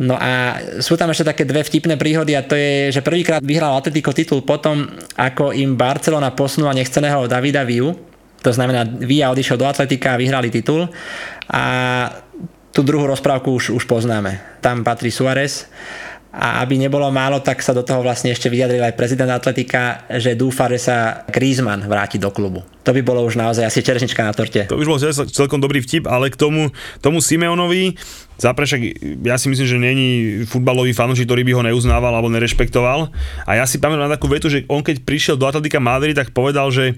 [0.00, 3.76] No a sú tam ešte také dve vtipné príhody a to je, že prvýkrát vyhral
[3.76, 4.88] Atletico titul potom,
[5.18, 8.09] ako im Barcelona posunula nechceného Davida Viu,
[8.40, 10.88] to znamená, Via odišiel do Atletika a vyhrali titul.
[11.52, 11.62] A
[12.70, 14.60] tú druhú rozprávku už, už poznáme.
[14.64, 15.68] Tam patrí Suárez.
[16.30, 20.38] A aby nebolo málo, tak sa do toho vlastne ešte vyjadril aj prezident Atletika, že
[20.38, 22.62] dúfa, že sa Griezmann vráti do klubu.
[22.86, 24.70] To by bolo už naozaj asi čerešnička na torte.
[24.70, 26.70] To už bol celkom dobrý vtip, ale k tomu,
[27.02, 27.98] tomu Simeonovi,
[28.38, 28.78] zaprešak,
[29.26, 30.08] ja si myslím, že není
[30.46, 33.10] futbalový fanúšik, ktorý by ho neuznával alebo nerešpektoval.
[33.50, 36.30] A ja si pamätám na takú vetu, že on keď prišiel do Atletika Madrid, tak
[36.30, 36.94] povedal, že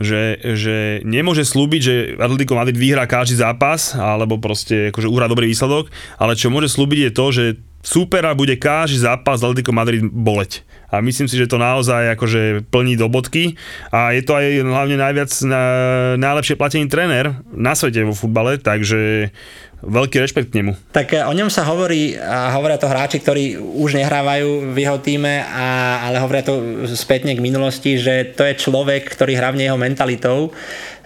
[0.00, 5.52] že, že nemôže slúbiť, že Atletico Madrid vyhrá každý zápas, alebo proste akože uhrá dobrý
[5.52, 7.44] výsledok, ale čo môže slúbiť je to, že
[7.84, 10.64] supera bude každý zápas Atletico Madrid boleť.
[10.90, 13.54] A myslím si, že to naozaj akože plní do bodky
[13.94, 15.62] a je to aj hlavne najviac na,
[16.18, 19.30] najlepšie platený tréner na svete vo futbale, takže
[19.80, 20.72] veľký rešpekt k nemu.
[20.92, 24.98] Tak eh, o ňom sa hovorí a hovoria to hráči, ktorí už nehrávajú v jeho
[25.00, 29.64] týme, a, ale hovoria to spätne k minulosti, že to je človek, ktorý hrá v
[29.64, 30.52] jeho mentalitou,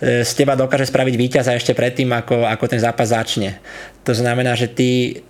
[0.03, 3.62] eh, z teba dokáže spraviť víťaza ešte predtým, ako, ako ten zápas začne.
[4.03, 5.22] To znamená, že ty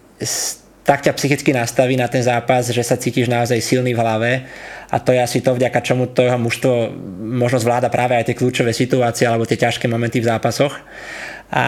[0.85, 4.31] tak ťa psychicky nastaví na ten zápas, že sa cítiš naozaj silný v hlave
[4.93, 8.37] a to je asi to, vďaka čomu to jeho mužstvo možno zvláda práve aj tie
[8.37, 10.77] kľúčové situácie alebo tie ťažké momenty v zápasoch.
[11.55, 11.65] A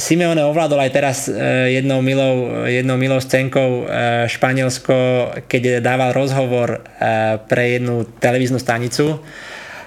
[0.00, 1.34] Simeone ovládol aj teraz e,
[1.76, 3.84] jednou milou, jednou milou scénkou e,
[4.30, 4.96] Španielsko,
[5.44, 6.78] keď dával rozhovor e,
[7.44, 9.18] pre jednu televíznu stanicu.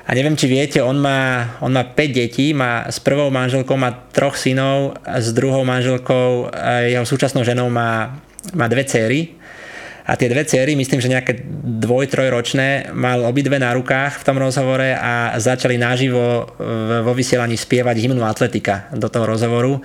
[0.07, 3.91] A neviem, či viete, on má, on má 5 detí, má s prvou manželkou má
[4.11, 6.47] troch synov, s druhou manželkou,
[6.88, 8.15] jeho súčasnou ženou má,
[8.55, 9.35] má dve céry
[10.07, 11.43] a tie dve cery, myslím, že nejaké
[11.83, 16.47] dvoj, trojročné, mal obidve na rukách v tom rozhovore a začali naživo
[17.03, 19.83] vo vysielaní spievať hymnu atletika do toho rozhovoru.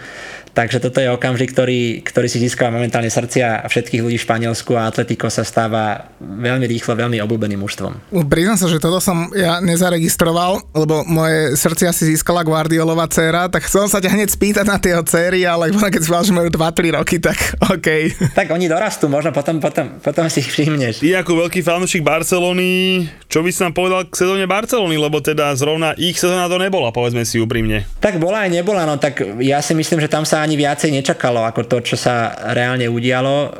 [0.52, 4.84] Takže toto je okamžik, ktorý, ktorý si získava momentálne srdcia všetkých ľudí v Španielsku a
[4.84, 8.12] Atletico sa stáva veľmi rýchlo, veľmi obľúbeným mužstvom.
[8.28, 13.64] Priznám sa, že toto som ja nezaregistroval, lebo moje srdcia si získala Guardiolová dcera, tak
[13.64, 17.16] chcel sa ťa hneď spýtať na tie céry, ale keď si že majú 2-3 roky,
[17.16, 18.12] tak OK.
[18.36, 21.00] Tak oni dorastú, možno potom, potom, potom si ich všimneš.
[21.00, 25.56] Ty ako veľký fanúšik Barcelony, čo by si nám povedal k sezóne Barcelony, lebo teda
[25.56, 27.88] zrovna ich sezóna to nebola, povedzme si úprimne.
[28.04, 31.46] Tak bola aj nebola, no tak ja si myslím, že tam sa ani viacej nečakalo
[31.46, 33.36] ako to, čo sa reálne udialo.
[33.46, 33.50] E,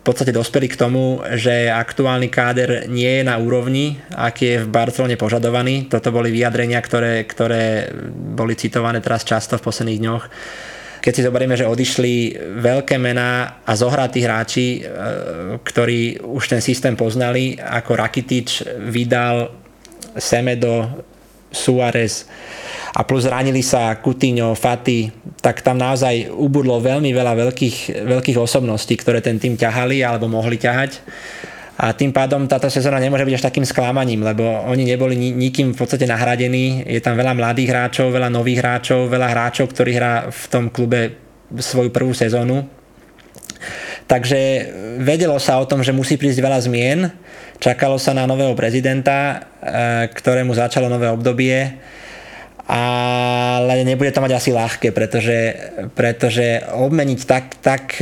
[0.00, 4.72] v podstate dospeli k tomu, že aktuálny káder nie je na úrovni, aký je v
[4.72, 5.92] Barcelone požadovaný.
[5.92, 10.24] Toto boli vyjadrenia, ktoré, ktoré boli citované teraz často v posledných dňoch.
[11.00, 16.96] Keď si zoberieme, že odišli veľké mená a zohratí hráči, e, ktorí už ten systém
[16.96, 18.48] poznali, ako Rakitic,
[18.88, 19.52] Vidal,
[20.16, 21.04] Semedo,
[21.50, 22.30] Suárez,
[22.90, 28.98] a plus zranili sa Coutinho, Fati, tak tam naozaj ubudlo veľmi veľa veľkých, veľkých osobností,
[28.98, 30.98] ktoré ten tým ťahali alebo mohli ťahať.
[31.80, 35.78] A tým pádom táto sezóna nemôže byť až takým sklamaním, lebo oni neboli nikým v
[35.80, 36.84] podstate nahradení.
[36.84, 41.16] Je tam veľa mladých hráčov, veľa nových hráčov, veľa hráčov, ktorí hrá v tom klube
[41.56, 42.79] svoju prvú sezónu.
[44.10, 44.40] Takže
[44.98, 47.14] vedelo sa o tom, že musí prísť veľa zmien.
[47.62, 51.78] Čakalo sa na nového prezidenta, eh, ktorému začalo nové obdobie
[52.70, 55.38] ale nebude to mať asi ľahké, pretože,
[55.90, 57.98] pretože obmeniť tak, tak,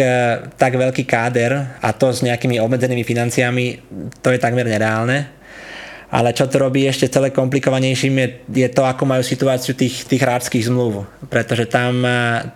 [0.60, 3.80] tak veľký káder a to s nejakými obmedzenými financiami,
[4.20, 5.37] to je takmer nereálne.
[6.08, 8.28] Ale čo to robí ešte celé komplikovanejším je,
[8.64, 11.04] je to, ako majú situáciu tých, tých hráčských zmluv.
[11.28, 12.00] Pretože tam,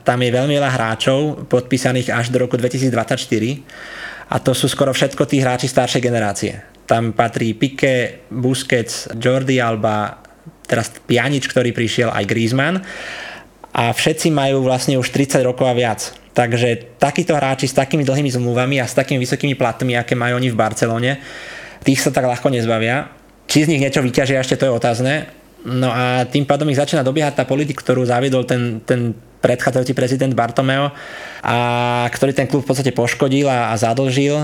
[0.09, 3.20] tam je veľmi veľa hráčov podpísaných až do roku 2024
[4.32, 6.64] a to sú skoro všetko tí hráči staršej generácie.
[6.88, 10.24] Tam patrí Pique, Busquets, Jordi Alba,
[10.64, 12.80] teraz Pjanič, ktorý prišiel, aj Griezmann
[13.72, 16.12] a všetci majú vlastne už 30 rokov a viac.
[16.32, 20.48] Takže takíto hráči s takými dlhými zmluvami a s takými vysokými platmi, aké majú oni
[20.48, 21.20] v Barcelone,
[21.84, 23.12] tých sa tak ľahko nezbavia.
[23.53, 25.28] Či z nich niečo vyťažia, ešte to je otázne.
[25.68, 29.12] No a tým pádom ich začína dobiehať tá politika, ktorú zaviedol ten, ten
[29.44, 30.88] predchádzajúci prezident Bartomeo
[31.44, 31.57] a
[32.09, 34.40] ktorý ten klub v podstate poškodil a, a zadlžil.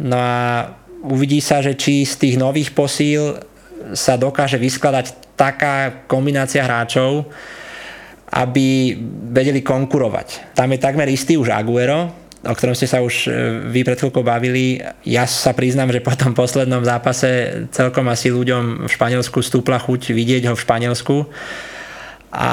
[0.00, 0.72] No a
[1.04, 3.44] uvidí sa, že či z tých nových posíl
[3.92, 7.28] sa dokáže vyskladať taká kombinácia hráčov,
[8.32, 8.96] aby
[9.36, 10.56] vedeli konkurovať.
[10.56, 13.30] Tam je takmer istý už Aguero, o ktorom ste sa už e,
[13.72, 14.82] vy pred chvíľkou bavili.
[15.08, 20.12] Ja sa priznám, že po tom poslednom zápase celkom asi ľuďom v Španielsku stúpla chuť
[20.12, 21.16] vidieť ho v Španielsku.
[22.36, 22.52] A,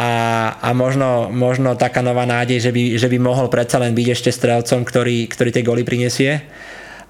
[0.63, 4.31] a možno, možno taká nová nádej, že by, že by mohol predsa len byť ešte
[4.31, 6.39] strelcom, ktorý, ktorý tie goly prinesie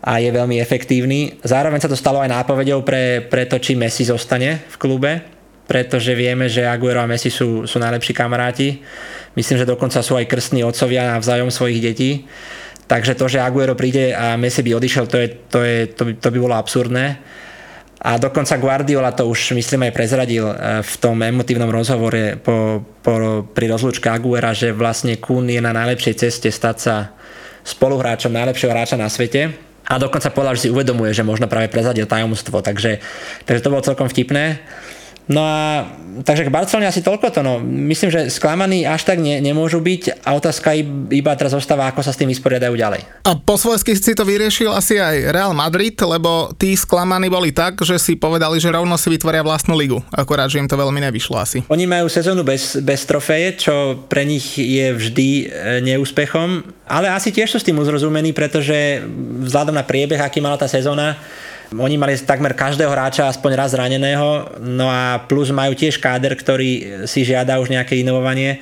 [0.04, 1.40] a je veľmi efektívny.
[1.46, 5.33] Zároveň sa to stalo aj nápovedou pre, pre to, či Messi zostane v klube,
[5.64, 8.84] pretože vieme, že Aguero a Messi sú, sú najlepší kamaráti.
[9.34, 12.12] Myslím, že dokonca sú aj krstní otcovia navzájom svojich detí.
[12.84, 16.12] Takže to, že Aguero príde a Messi by odišiel, to, je, to, je, to, by,
[16.20, 17.06] to by bolo absurdné.
[18.04, 23.48] A dokonca Guardiola to už, myslím, aj prezradil eh, v tom emotívnom rozhovore po, po,
[23.48, 26.96] pri rozlúčke Aguera, že vlastne Kun je na najlepšej ceste stať sa
[27.64, 29.56] spoluhráčom najlepšieho hráča na svete
[29.88, 33.00] a dokonca povedal, že si uvedomuje, že možno práve prezadil tajomstvo, takže,
[33.48, 34.60] takže to bolo celkom vtipné.
[35.32, 35.88] No a
[36.22, 37.40] takže k Barcelone asi toľko to.
[37.42, 37.64] No.
[37.64, 40.76] Myslím, že sklamaní až tak ne, nemôžu byť a otázka
[41.10, 43.02] iba teraz zostáva, ako sa s tým vysporiadajú ďalej.
[43.24, 47.80] A po svojsky si to vyriešil asi aj Real Madrid, lebo tí sklamaní boli tak,
[47.82, 50.04] že si povedali, že rovno si vytvoria vlastnú ligu.
[50.12, 51.64] Akorát, že im to veľmi nevyšlo asi.
[51.72, 55.44] Oni majú sezónu bez, bez trofeje, čo pre nich je vždy e,
[55.88, 59.02] neúspechom, ale asi tiež sú s tým uzrozumení, pretože
[59.48, 61.16] vzhľadom na priebeh, aký mala tá sezóna,
[61.80, 67.04] oni mali takmer každého hráča aspoň raz zraneného, no a plus majú tiež káder, ktorý
[67.10, 68.62] si žiada už nejaké inovovanie.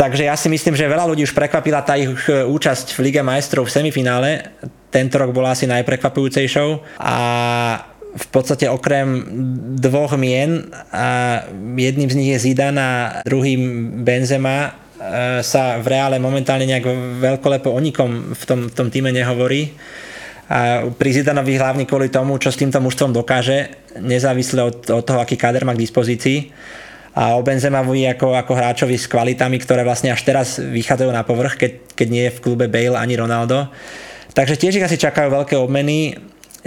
[0.00, 3.68] Takže ja si myslím, že veľa ľudí už prekvapila tá ich účasť v Lige majstrov
[3.68, 4.48] v semifinále.
[4.88, 7.16] Tento rok bola asi najprekvapujúcejšou a
[8.10, 9.22] v podstate okrem
[9.78, 11.44] dvoch mien a
[11.76, 12.92] jedným z nich je Zidane a
[13.22, 14.70] druhým Benzema e,
[15.46, 16.90] sa v reále momentálne nejak
[17.22, 19.70] veľkolepo o nikom v tom, v tom týme nehovorí
[20.50, 23.70] a pri Zidanovi hlavne kvôli tomu, čo s týmto mužstvom dokáže,
[24.02, 26.50] nezávisle od, od toho, aký káder má k dispozícii.
[27.14, 31.54] a o Benzemavi ako, ako hráčovi s kvalitami, ktoré vlastne až teraz vychádzajú na povrch,
[31.58, 33.70] keď, keď nie je v klube Bale ani Ronaldo.
[34.34, 36.18] Takže tiež ich asi čakajú veľké obmeny,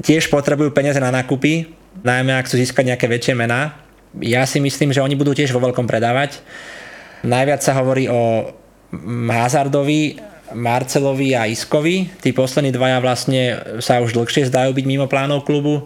[0.04, 1.72] tiež potrebujú peniaze na nákupy,
[2.04, 3.80] najmä ak chcú získať nejaké väčšie mená.
[4.20, 6.44] Ja si myslím, že oni budú tiež vo veľkom predávať.
[7.24, 8.52] Najviac sa hovorí o
[9.32, 12.10] Hazardovi, Marcelovi a Iskovi.
[12.22, 15.86] Tí poslední dvaja vlastne sa už dlhšie zdajú byť mimo plánov klubu.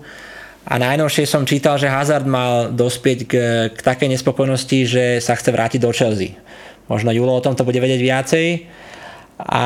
[0.68, 3.34] A najnovšie som čítal, že Hazard mal dospieť k,
[3.72, 6.36] k takej nespokojnosti, že sa chce vrátiť do Chelsea.
[6.91, 8.47] Možno Julo o tomto bude vedieť viacej.
[9.39, 9.63] A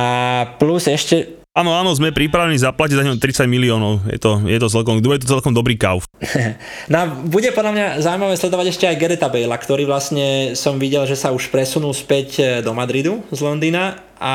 [0.62, 1.42] plus ešte...
[1.52, 4.06] Áno, áno, sme pripravení zaplatiť za ňom 30 miliónov.
[4.08, 6.06] Je to, je to celkom, je to celkom dobrý kauf.
[6.94, 11.18] no bude podľa mňa zaujímavé sledovať ešte aj Gereta Bale, ktorý vlastne som videl, že
[11.18, 14.34] sa už presunul späť do Madridu z Londýna a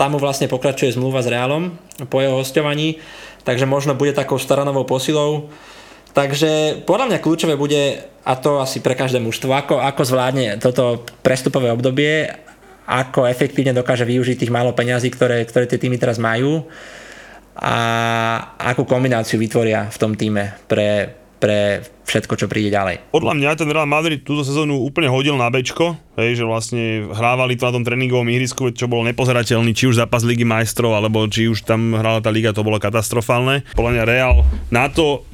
[0.00, 1.76] tam mu vlastne pokračuje zmluva s Realom
[2.08, 2.96] po jeho hostovaní,
[3.44, 5.52] takže možno bude takou staranovou posilou.
[6.16, 11.04] Takže podľa mňa kľúčové bude, a to asi pre každé mužstvo, ako, ako zvládne toto
[11.20, 12.32] prestupové obdobie,
[12.88, 16.64] ako efektívne dokáže využiť tých málo peňazí, ktoré, ktoré tie týmy teraz majú
[17.56, 17.76] a
[18.56, 23.12] akú kombináciu vytvoria v tom týme pre, pre všetko, čo príde ďalej.
[23.12, 27.58] Podľa mňa ten Real Madrid túto sezónu úplne hodil na bečko, hej, že vlastne hrávali
[27.58, 31.50] to na tom tréningovom ihrisku, čo bolo nepozerateľný, či už zápas Ligy majstrov, alebo či
[31.50, 33.66] už tam hrala tá liga, to bolo katastrofálne.
[33.74, 34.34] Podľa mňa Real
[34.70, 35.26] na to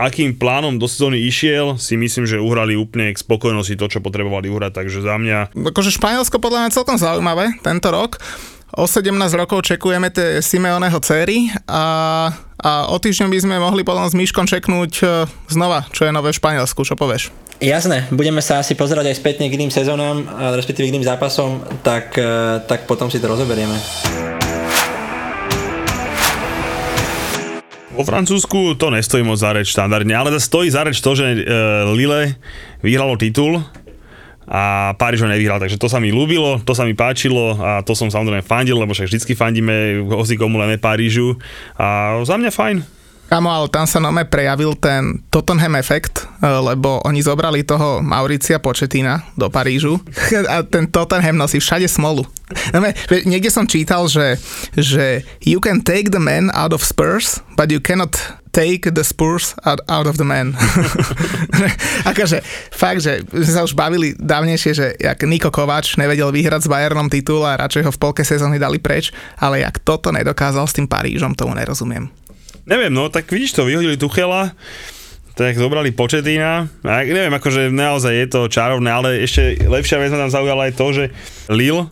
[0.00, 4.48] akým plánom do sezóny išiel, si myslím, že uhrali úplne k spokojnosti to, čo potrebovali
[4.48, 5.52] uhrať, takže za mňa...
[5.52, 8.16] Akože Španielsko podľa mňa celkom zaujímavé tento rok.
[8.70, 14.06] O 17 rokov čekujeme tie Simeoneho céry a, a o týždeň by sme mohli potom
[14.06, 17.34] s Myškom čeknúť e, znova, čo je nové v Španielsku, čo povieš?
[17.58, 20.22] Jasné, budeme sa asi pozerať aj spätne k iným sezónam,
[20.54, 23.74] respektíve k iným zápasom, tak, e, tak potom si to rozoberieme.
[27.90, 31.38] Vo Francúzsku to nestojí moc za reč štandardne, ale stojí za reč to, že e,
[31.90, 32.38] Lille
[32.86, 33.66] vyhralo titul
[34.50, 37.94] a Páriž ho nevyhral, takže to sa mi ľúbilo, to sa mi páčilo a to
[37.94, 41.38] som samozrejme fandil, lebo však vždycky fandíme hoci komu len Párižu
[41.78, 43.00] a za mňa fajn.
[43.30, 48.58] Kamo, ale tam sa nome prejavil ten Tottenham efekt, e, lebo oni zobrali toho Mauricia
[48.58, 50.02] Početina do Parížu
[50.50, 52.26] a ten Tottenham nosí všade smolu.
[53.22, 54.34] Niekde som čítal, že,
[54.74, 58.18] že you can take the man out of Spurs, but you cannot
[58.50, 60.54] take the Spurs out, of the man.
[62.10, 62.42] akože,
[62.74, 67.10] fakt, že sme sa už bavili dávnejšie, že jak Niko Kovač nevedel vyhrať s Bayernom
[67.10, 70.90] titul a radšej ho v polke sezóny dali preč, ale jak toto nedokázal s tým
[70.90, 72.10] Parížom, tomu nerozumiem.
[72.66, 74.54] Neviem, no tak vidíš to, vyhodili Tuchela,
[75.34, 76.70] tak zobrali početína.
[76.84, 80.74] A neviem, akože naozaj je to čarovné, ale ešte lepšia vec ma tam zaujala aj
[80.76, 81.04] to, že
[81.50, 81.90] Lille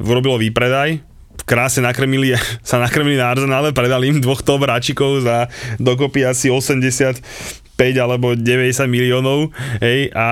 [0.00, 1.05] urobilo výpredaj,
[1.44, 7.65] krásne nakrmili, sa nakrmili na Arsenále, predali im dvoch top hráčikov za dokopy asi 80
[7.76, 9.52] 5 alebo 90 miliónov,
[9.84, 10.26] hej, a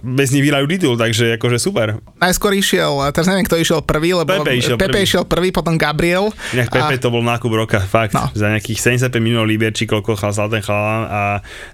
[0.00, 2.00] bez nich vyhrajú titul, takže akože super.
[2.16, 5.04] Najskôr išiel, teraz neviem, kto išiel prvý, lebo Pepe išiel, Pepe prvý.
[5.04, 6.32] išiel prvý, potom Gabriel.
[6.56, 7.00] Inak Pepe a...
[7.00, 8.32] to bol nákup roka, fakt, no.
[8.32, 11.22] za nejakých 75 miliónov libier, či koľko chal ten chalán a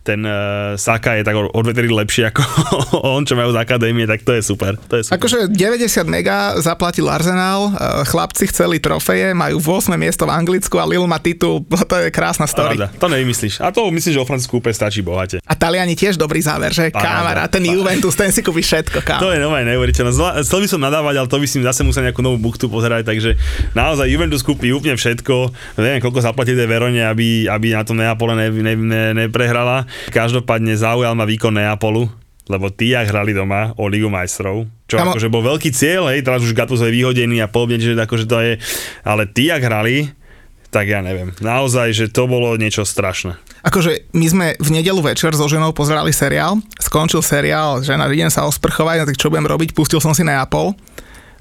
[0.03, 2.43] ten uh, Saka je tak odvetrí lepšie ako
[3.14, 4.74] on, čo majú z akadémie, tak to je super.
[4.91, 5.22] To je super.
[5.22, 10.84] Akože 90 mega zaplatil Arsenal, uh, chlapci chceli trofeje, majú 8 miesto v Anglicku a
[10.91, 12.74] Lil má titul, to je krásna story.
[12.74, 13.62] Rada, to nevymyslíš.
[13.62, 15.45] A to myslím, že o Francúzsku stačí bohate.
[15.45, 16.89] A Taliani tiež dobrý záver, že?
[16.89, 19.20] Kámara, ten Juventus, ten si kúpi všetko, kámo.
[19.20, 20.41] To je nové neuveriteľné.
[20.41, 23.37] Chcel by som nadávať, ale to by si zase musel nejakú novú buchtu pozerať, takže
[23.76, 25.53] naozaj Juventus kúpi úplne všetko.
[25.76, 29.85] Neviem, koľko zaplatí tej Verone, aby, aby na tom Neapole ne, ne, ne, neprehrala.
[30.09, 32.09] Každopádne zaujal ma výkon Neapolu,
[32.49, 35.12] lebo tí, ak hrali doma o Ligu majstrov, čo Kamo...
[35.12, 38.39] akože bol veľký cieľ, hej, teraz už Gattuso je vyhodený a podobne, že akože to
[38.41, 38.53] je,
[39.05, 40.09] ale tí, ak hrali,
[40.71, 41.35] tak ja neviem.
[41.43, 43.35] Naozaj, že to bolo niečo strašné.
[43.66, 48.49] Akože my sme v nedelu večer so ženou pozerali seriál, skončil seriál, žena, idem sa
[48.49, 50.73] osprchovať, no tak čo budem robiť, pustil som si na Apple.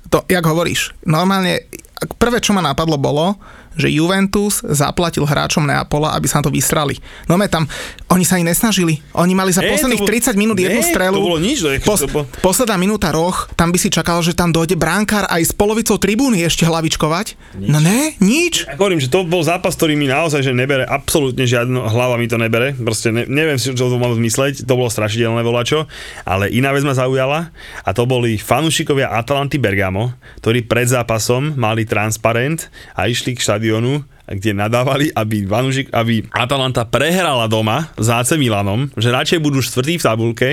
[0.09, 1.69] To, jak hovoríš, normálne,
[2.17, 3.37] prvé, čo ma napadlo, bolo,
[3.77, 6.97] že Juventus zaplatil hráčom Neapola, aby sa na to vysrali.
[7.29, 7.69] No me tam,
[8.09, 9.01] oni sa ani nesnažili.
[9.13, 11.15] Oni mali za e, posledných bol, 30 minút jednu strelu.
[11.17, 11.61] To bolo nič.
[11.85, 12.25] Pos, to bol...
[12.41, 16.41] Posledná minúta roh, tam by si čakal, že tam dojde bránkár aj s polovicou tribúny
[16.41, 17.37] ešte hlavičkovať.
[17.59, 17.69] Nič.
[17.69, 18.65] No ne, nič.
[18.65, 22.25] Ja hovorím, že to bol zápas, ktorý mi naozaj že nebere, absolútne žiadno, hlava mi
[22.25, 22.73] to nebere.
[22.73, 25.85] Proste ne, neviem si, čo to mám zmysleť, to bolo strašidelné volačo.
[26.23, 27.51] Ale iná vec ma zaujala
[27.83, 34.03] a to boli fanúšikovia Atalanty Bergamo, ktorí pred zápasom mali transparent a išli k štadionu,
[34.29, 39.97] kde nadávali, aby, Vanužik, aby Atalanta prehrala doma s AC Milanom, že radšej budú štvrtí
[39.97, 40.49] v tabulke,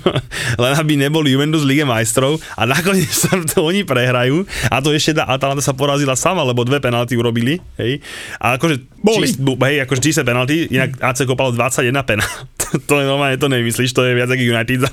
[0.62, 5.18] len aby neboli Juventus Lige majstrov a nakoniec sa to oni prehrajú a to ešte
[5.18, 7.98] tá Atalanta sa porazila sama, lebo dve penalty urobili, hej.
[8.38, 9.30] A akože, Boli.
[9.30, 12.58] Čist, hej, akože čisté penalty, inak AC kopalo 21 penalt
[12.88, 14.90] to je normálne, to nemyslíš, to je viac ako United za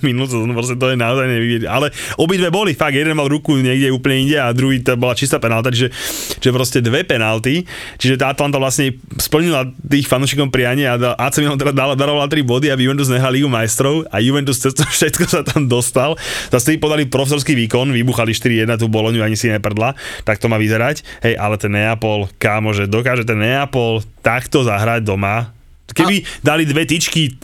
[0.55, 1.63] proste to je naozaj nevidieť.
[1.67, 5.41] Ale obidve boli, fakt, jeden mal ruku niekde úplne inde a druhý to bola čistá
[5.41, 5.91] penálta, čiže,
[6.39, 7.67] čiže proste dve penalty,
[7.99, 12.41] čiže tá Atlanta vlastne splnila tých fanúšikom prianie a AC Milan teda dala, darovala tri
[12.41, 16.19] body, aby Juventus nehral Ligu majstrov a Juventus cez to všetko sa tam dostal.
[16.49, 19.95] Zase podali profesorský výkon, vybuchali 4-1 tú Boloňu, ani si neprdla,
[20.27, 21.03] tak to má vyzerať.
[21.23, 25.55] Hej, ale ten Neapol, kámo, že dokáže ten Neapol takto zahrať doma,
[25.85, 26.25] Keby a...
[26.41, 27.37] dali dve tyčky,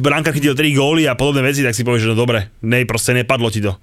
[0.00, 3.12] bránka chytil tri góly a podobné veci, tak si povieš, že no dobre, nej, proste
[3.12, 3.76] nepadlo ti to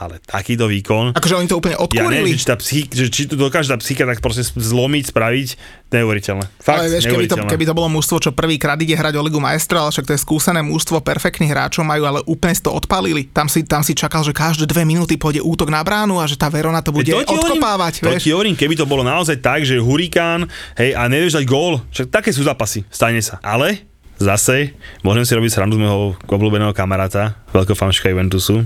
[0.00, 1.12] ale takýto výkon...
[1.12, 2.00] Akože oni to úplne odkúrili?
[2.00, 5.48] Ja neviem, či, tá psych, že, či tu dokáže tá psychika tak proste zlomiť, spraviť,
[5.92, 6.44] neuveriteľné.
[6.56, 9.36] Fakt, ale vieš, keby to, keby to bolo mužstvo, čo prvýkrát ide hrať o Ligu
[9.36, 13.28] majstrov, ale však to je skúsené mužstvo, perfektných hráčov majú, ale úplne to odpalili.
[13.28, 16.40] Tam si, tam si čakal, že každé dve minúty pôjde útok na bránu a že
[16.40, 18.00] tá Verona to bude to odkopávať.
[18.00, 18.24] Hovorím, vieš?
[18.24, 20.48] To ti hovorím, keby to bolo naozaj tak, že hurikán,
[20.80, 23.36] hej, a nevieš dať gól, však také sú zápasy, stane sa.
[23.44, 23.84] Ale
[24.16, 24.72] zase
[25.04, 28.64] môžem si robiť srandu z môjho obľúbeného kamaráta, veľkého fanška Juventusu,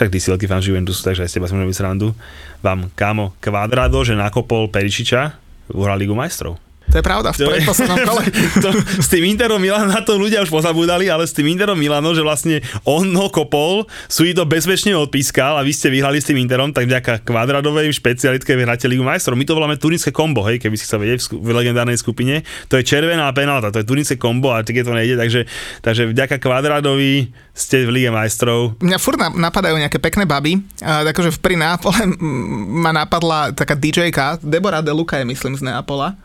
[0.00, 2.16] však ty si veľký fan Juventusu, takže aj s teba som robiť srandu.
[2.64, 5.36] Vám, kámo, Kvadrado, že nakopol Peričiča,
[5.76, 6.56] uhral Ligu majstrov.
[6.90, 8.22] To je pravda, v predposlednom kole.
[8.66, 8.68] to,
[8.98, 12.26] s tým Interom Milan na to ľudia už pozabudali, ale s tým Interom Milano, že
[12.26, 16.74] vlastne on ho kopol, sú to bezpečne odpískal a vy ste vyhrali s tým Interom,
[16.74, 19.38] tak vďaka kvadradovej špecialitke vyhráte Ligu majstrov.
[19.38, 22.42] My to voláme turické kombo, hej, keby si chcel vedieť v, sku- v legendárnej skupine.
[22.66, 25.46] To je červená penálta, to je turické kombo a je to nejde, takže,
[25.86, 28.74] takže vďaka kvadradovi ste v Lige majstrov.
[28.82, 32.18] Mňa furt napadajú nejaké pekné baby, uh, takže pri Neapole
[32.82, 36.18] ma napadla taká DJka, Deborah De Luca je myslím z Neapola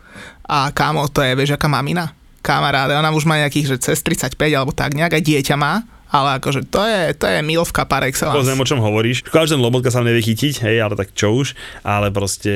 [0.45, 2.13] a kámo, to je, vieš, aká mamina?
[2.45, 5.81] Kamaráde, ona už má nejakých, že cez 35 alebo tak nejak, aj dieťa má,
[6.13, 8.37] ale akože to je, to je milvka par excellence.
[8.37, 9.25] Pozriem, o čom hovoríš.
[9.25, 12.53] Každý Lobotka sa nevie chytiť, hej, ale tak čo už, ale proste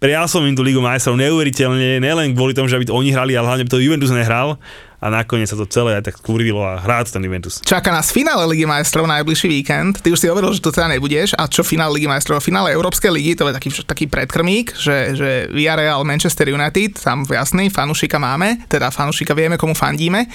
[0.00, 3.36] prijal som im tú Ligu majstrov neuveriteľne, nielen kvôli tomu, že aby to oni hrali,
[3.36, 4.56] ale hlavne by to Juventus nehral
[5.00, 7.64] a nakoniec sa to celé aj tak kurvilo a hrá ten Juventus.
[7.64, 10.04] Čaká nás finále Ligy majstrov najbližší víkend.
[10.04, 11.32] Ty už si hovoril, že to teda nebudeš.
[11.40, 12.44] A čo finále Ligy majstrov?
[12.44, 17.72] Finále Európskej ligy, to je taký, taký predkrmík, že, že Villarreal Manchester United, tam jasný,
[17.72, 20.28] fanušika máme, teda fanušika vieme, komu fandíme,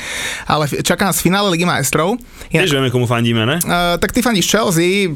[0.49, 2.17] ale čaká nás finále Ligy majstrov.
[2.49, 3.61] Tiež vieme, komu fandíme, ne?
[3.61, 5.13] Uh, tak ty fandíš Chelsea,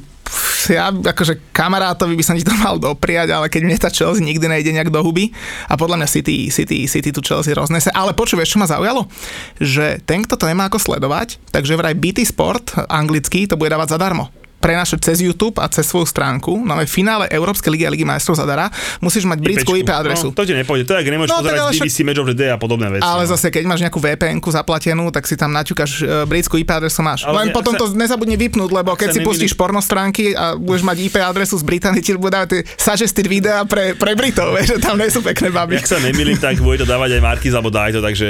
[0.69, 4.45] ja akože kamarátovi by som ti to mal dopriať, ale keď mne tá Chelsea nikdy
[4.45, 5.33] nejde nejak do huby
[5.67, 7.89] a podľa mňa City, City, City tu Chelsea roznese.
[7.91, 9.09] Ale počuješ, čo ma zaujalo?
[9.57, 13.97] Že ten, kto to nemá ako sledovať, takže vraj BT Sport anglický to bude dávať
[13.97, 16.59] zadarmo prenášať cez YouTube a cez svoju stránku.
[16.59, 18.67] V finále Európskej ligy a ligy majstrov zadara
[18.99, 20.31] musíš mať britskú IP adresu.
[20.31, 22.07] No, to ti nepôjde, to je, ak nemôžeš no, pozerať BBC však...
[22.07, 23.03] Match of the Day a podobné veci.
[23.07, 23.29] Ale no.
[23.31, 27.23] zase, keď máš nejakú vpn zaplatenú, tak si tam naťukáš uh, britskú IP adresu máš.
[27.23, 30.59] Ale Len ne, potom sa, to nezabudni vypnúť, lebo keď si pustíš porno stránky a
[30.59, 34.81] budeš mať IP adresu z Británie, ti bude dávať suggested videa pre, pre Britov, že
[34.81, 35.79] tam nie sú pekné baby.
[35.79, 38.27] Ak sa nemýlim, tak bude to dávať aj Markiz alebo to, takže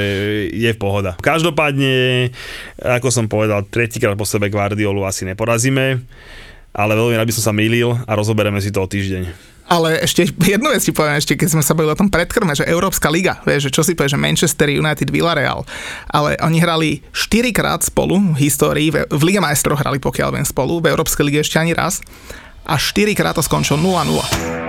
[0.51, 1.15] je v pohoda.
[1.19, 2.29] Každopádne,
[2.83, 6.03] ako som povedal, tretíkrát po sebe Guardiolu asi neporazíme
[6.73, 9.23] ale veľmi rád by som sa mýlil a rozoberieme si to o týždeň.
[9.69, 12.65] Ale ešte jednu vec ti poviem, ešte keď sme sa bavili o tom predkrme, že
[12.65, 15.61] Európska liga, vieš, že čo si povie, že Manchester United, Villarreal,
[16.09, 20.47] ale oni hrali 4 krát spolu v histórii, v, v Lige majstrov hrali pokiaľ viem
[20.47, 22.01] spolu, v Európskej lige ešte ani raz
[22.65, 24.68] a 4 krát to skončilo 0-0.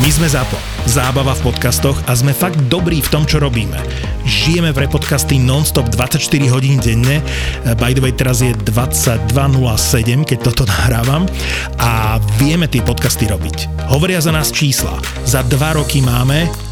[0.00, 0.56] My sme ZAPO.
[0.88, 3.76] Zábava v podcastoch a sme fakt dobrí v tom, čo robíme.
[4.24, 6.16] Žijeme v repodcasty non-stop 24
[6.48, 7.20] hodín denne.
[7.76, 11.28] By the way, teraz je 22.07, keď toto nahrávam.
[11.76, 13.84] A vieme tie podcasty robiť.
[13.92, 14.96] Hovoria za nás čísla.
[15.28, 16.71] Za dva roky máme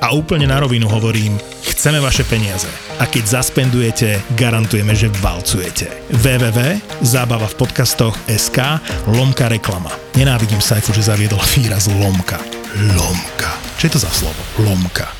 [0.00, 2.68] A úplne na rovinu hovorím, chceme vaše peniaze.
[2.96, 5.92] A keď zaspendujete, garantujeme, že valcujete.
[6.16, 8.80] www.zábava v podcastoch SK
[9.12, 9.92] lomka reklama.
[10.16, 12.40] Nenávidím Saifu, že zaviedol výraz lomka.
[12.96, 13.52] Lomka.
[13.76, 14.40] Čo je to za slovo?
[14.64, 15.19] Lomka.